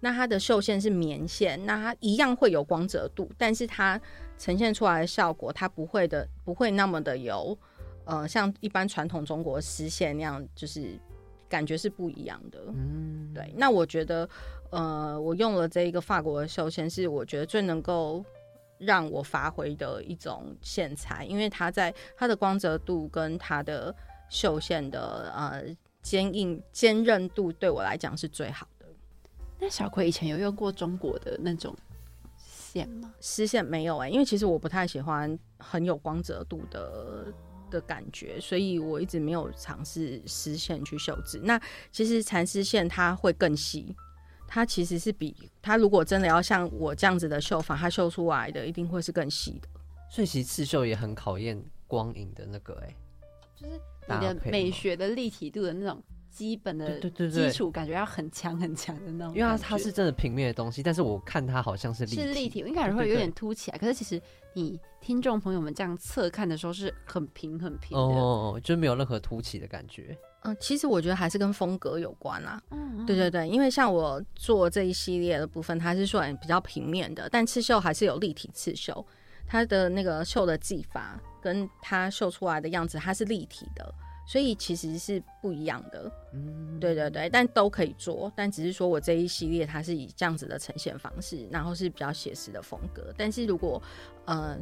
[0.00, 4.00] 那它的绣线是棉线，那它一样会有光泽度，但是它
[4.36, 7.56] 呈现出来的效果，它不会的，不会那么的有，
[8.10, 10.98] 呃，像一般传统中国丝线那样，就是
[11.48, 12.60] 感觉是不一样的。
[12.74, 13.54] 嗯，对。
[13.56, 14.28] 那我觉得，
[14.70, 18.24] 呃，我用了这一个法国的绣线，是我觉得最能够
[18.78, 23.94] 让我发挥的一种线材，因为它在它的光泽度跟它的
[24.28, 25.64] 绣线的呃。
[26.02, 28.86] 坚硬、坚韧度对我来讲是最好的。
[29.58, 31.76] 那小葵以前有用过中国的那种
[32.38, 33.12] 线吗？
[33.20, 37.26] 丝线没有哎，因为其实我不太喜欢很有光泽度的
[37.70, 41.40] 的感觉，所以我一直没有尝试丝线去绣制。
[41.44, 41.58] 那
[41.90, 43.96] 其实蚕丝线它会更细，
[44.46, 49.68] 它其实是比它如果真的要像我这样子的绣法，它绣出来的一定会是更细的。
[50.10, 52.94] 所以其实刺绣也很考验光影的那个哎，
[53.56, 53.80] 就是。
[54.12, 63.78] 你的美学的立体度的那种基本的对对对基础感觉要很强很强的那种，因为它它是真的平面的东西，但是我看它好像是立是立体，应该会有点凸起来。
[63.78, 64.20] 可是其实
[64.54, 68.02] 你听众朋友们这样侧看的时候是很平很平的。
[68.02, 70.16] 哦，就没有任何凸起的感觉。
[70.42, 72.58] 嗯，其实我觉得还是跟风格有关啦。
[72.70, 79.04] 嗯，对对对，因为像我做这一系列的部分，它是算比较平面的，但刺绣还是有立体刺绣，
[79.46, 83.94] 它的那个绣的技法跟它绣出来的样子，它是立体的，
[84.30, 86.08] 所以其实是不一样的。
[86.32, 93.12] 嗯，对对对，但都可以做，但只是说我这一系列它是以这样子的呈现方式，然后是比较写实的风格。
[93.16, 93.82] 但是如果
[94.26, 94.56] 呃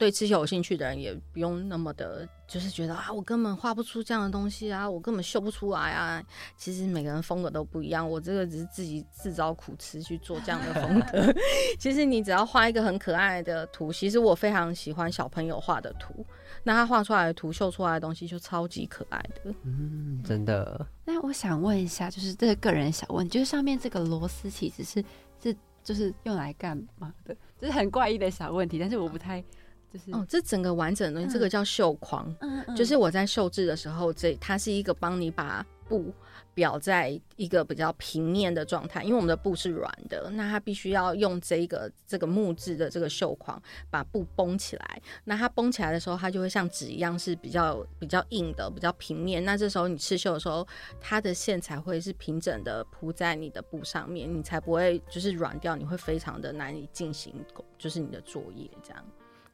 [0.00, 6.24] 对刺绣有兴趣的人，也不用那么的，就是觉得啊，我根本画不出这样的东西啊，我根本绣不出来啊。
[6.56, 11.30] 其实每个人风格都不一样，我这个只是自己自找苦吃去做这样的风格。
[11.78, 16.24] 其实你只要画一个很可爱的图，其实我非常喜欢小朋友画的图，
[16.62, 19.54] 那他画出来的图绣出来的东西就超级可爱的。
[19.64, 20.86] 嗯，真的。
[21.04, 25.04] 那我想问一下，就是这个个人小问，就是上面这个螺丝其实是
[25.42, 27.36] 是就是用来干嘛的？
[27.58, 29.44] 就是很怪异的小问题，但是我不太
[29.92, 32.32] 就是哦，这整个完整的东西，这个叫绣框。
[32.40, 36.12] 嗯嗯就是我在绣制的时候，这它是一个帮你把布
[36.54, 43.60] 裱在一个比较平面的状态，因为我们的布是软的，那它必须要用这个这个木质的这个绣框
[43.90, 45.02] 把布绷起来。
[45.24, 49.44] 那它绷起来的时候，它就会像纸一样是比较比较硬的、比较平面。
[49.44, 50.66] 那这时候你刺绣的时候，
[51.00, 57.34] 它的线才会是平整的铺在你的布上面，你才不会就是软掉，你会非常的难以进行
[57.78, 59.04] 就是你的作业这样。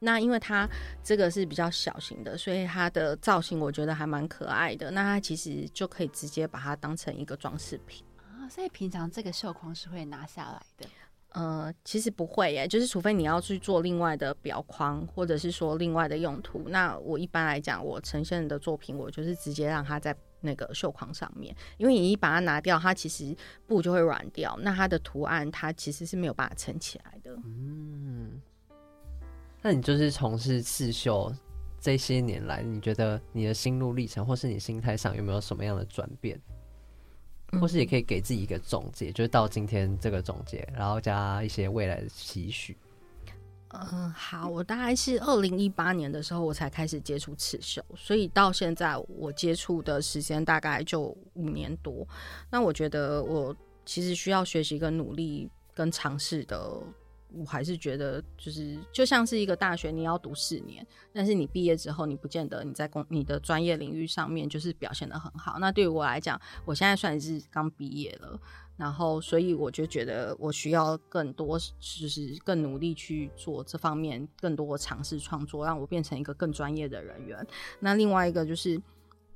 [0.01, 0.69] 那因为它
[1.03, 4.91] 这个是比较小型的，所以它的造型我觉得还蛮可爱的。
[4.91, 8.05] 那它其实就可以直接把它当成一个装饰品。
[8.19, 10.89] 啊，所以平常这个绣框是会拿下来的。
[11.31, 16.65] 呃，其实不会耶，就是除非你要去做另外的裱框，或者是说另外的用途。
[16.69, 23.37] 那我一般来讲，我呈现的作品，我就是直接让它在那个绣框上面，因为你一把它拿掉，它其实
[23.67, 27.37] 布就会软掉，那它的图案它其实是没有办法撑起来的。
[27.45, 28.41] 嗯，
[29.63, 31.33] 那你就是从事刺绣
[31.81, 36.41] 这些年来，你觉得你的心路历程，或是你心态上有没有什么样的转变？
[37.61, 42.77] 或是也可以给自己一个总结，就是到今天这个总结，然后加一些未来的期许。
[43.69, 52.07] 嗯，好，我大概是二零一八年的时候我才开始接触刺绣，所以到现在我接触的时间大概就五年多。
[52.51, 53.55] 那我觉得我
[53.85, 56.81] 其实需要学习跟努力跟尝试的，
[57.39, 65.59] 我还是觉得就是就像是一个大学，你要读四年，但是你毕业之后，你不见得你在工你的专业领域上面就是表现的很好。
[65.59, 68.41] 那对于我来讲，我现在算是刚毕业了。
[68.77, 77.47] 然后，所以我就觉得我需要更多，就是更努力去做这方面更多尝试创作，让我变成一个更专业的人员。
[77.81, 78.79] 那另外一个就是，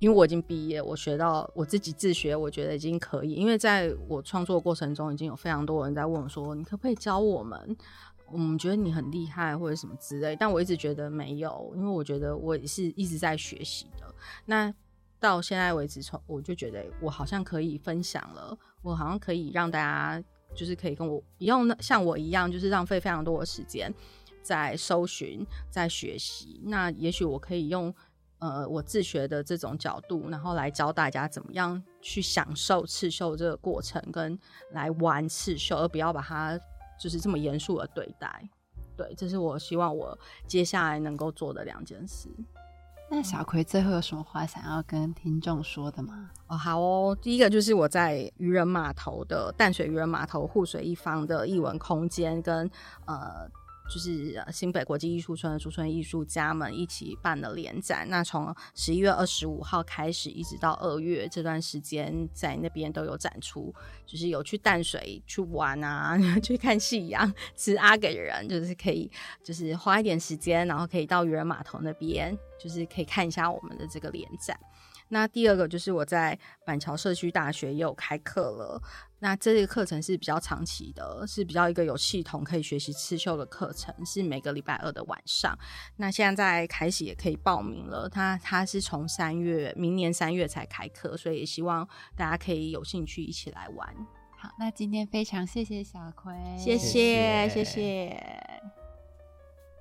[0.01, 3.35] 因为我已经毕业，我学到我自己自学，我觉得已经可以。
[3.35, 7.77] 因为在我创作过程中，已经有非常多人在问我说：“你可不可以教我们？
[8.33, 14.15] 我们觉得你很厉害，或者什么之类。”但我一直觉得没有，因为我觉得我也是一直在学习的。
[14.47, 14.75] 那
[15.19, 20.25] 到现在为止，从我就觉得我好像可以分享了，我好像可以让大家
[20.55, 23.93] 就是可以跟我一样，像我一样，就是浪费非常多的时间
[24.43, 26.63] 在搜寻、在学习。
[26.65, 27.95] 那也许我可以用
[28.41, 34.39] 呃我自学的这种角度，然后来教大家怎么样去享受刺绣这个过程，跟
[34.73, 36.59] 来玩刺绣，而不要把它
[36.99, 38.49] 就是这么严肃的对待。
[38.97, 42.29] 对，这是我希望我接下来能够做的两件事。
[43.11, 46.31] 那小葵最后有什么话想要跟听众说的吗？
[46.47, 52.71] 哦，好哦，第一个就是我在渔人码头的淡水渔人码头护水一方的艺文空间跟
[53.07, 53.51] 呃。
[53.91, 63.75] 就是新北国际艺术村的驻村艺术家们一起办的联展，那从十一月二十五号开始，一直到二月这段时间，在那边都有展出。
[64.07, 69.11] 就是有去淡水去玩啊， 去看夕阳，吃阿给人，就是可以，
[69.43, 74.59] 就是花一点时间，然后可以到渔人码头那边，就是可以看一下我们的这个联展。
[75.13, 78.81] 那第二个就是我在板桥社区大学也有开课了。
[79.23, 85.55] 那这个课程是比较长期的，是比较一个有系统可以学习刺绣的课程，是每个礼拜二的晚上。
[85.97, 93.95] 那现在开始也可以报名了，它它是从三月明年三月才开课，所以也希望大家可以有兴趣一起来玩。
[94.39, 98.17] 好，那今天非常谢谢小葵，谢谢谢谢。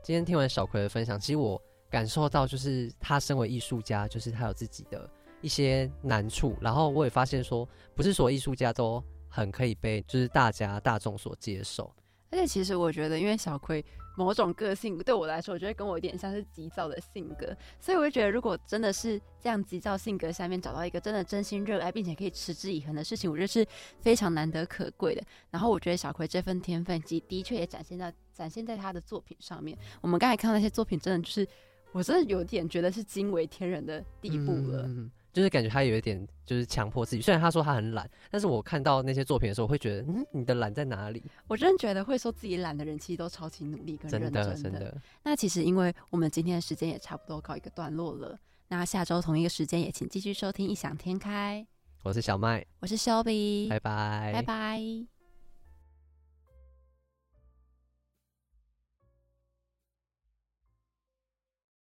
[0.04, 5.10] 今天听完小葵的分享，其实我感受到就是他身为艺术家，就是他有自己的
[5.40, 7.66] 一些难处，然后我也发现说，
[7.96, 9.02] 不是所有艺术家都。
[9.30, 11.94] 很可以被就是大家大众所接受，
[12.32, 13.84] 而且其实我觉得，因为小葵
[14.18, 23.66] 某种个性，对我来说，我觉得跟我有点像是急躁的性格，所以我就觉得，如果真的是这样急躁性格下面找到一个真的真心热爱并且可以持之以恒的事情，我觉得是
[24.02, 25.24] 非常难得可贵的。
[25.50, 29.78] 然后我觉得小葵这份天分，其的确也展现在展现在他的作品上面。
[30.02, 31.48] 我们刚才看到那些作品，真的就是
[31.94, 34.90] 我真的有点觉得是惊为天人的地步了。
[35.32, 41.24] 就是感觉他有一点就是强迫自己，虽然他说他很懒，但是我看到那些作品的时候，我会觉得，嗯，你的懒在哪里？
[41.48, 44.56] 我真的觉得会说自己懒的人，其实都超级努力跟认真的。
[44.56, 51.66] 真的，那其实因为我们今天的时间也差不多告一个段落了，那下周同一个时间也请继续收听异想天开。
[52.04, 55.19] 我是小麦，我是 Shelby，拜拜，拜拜。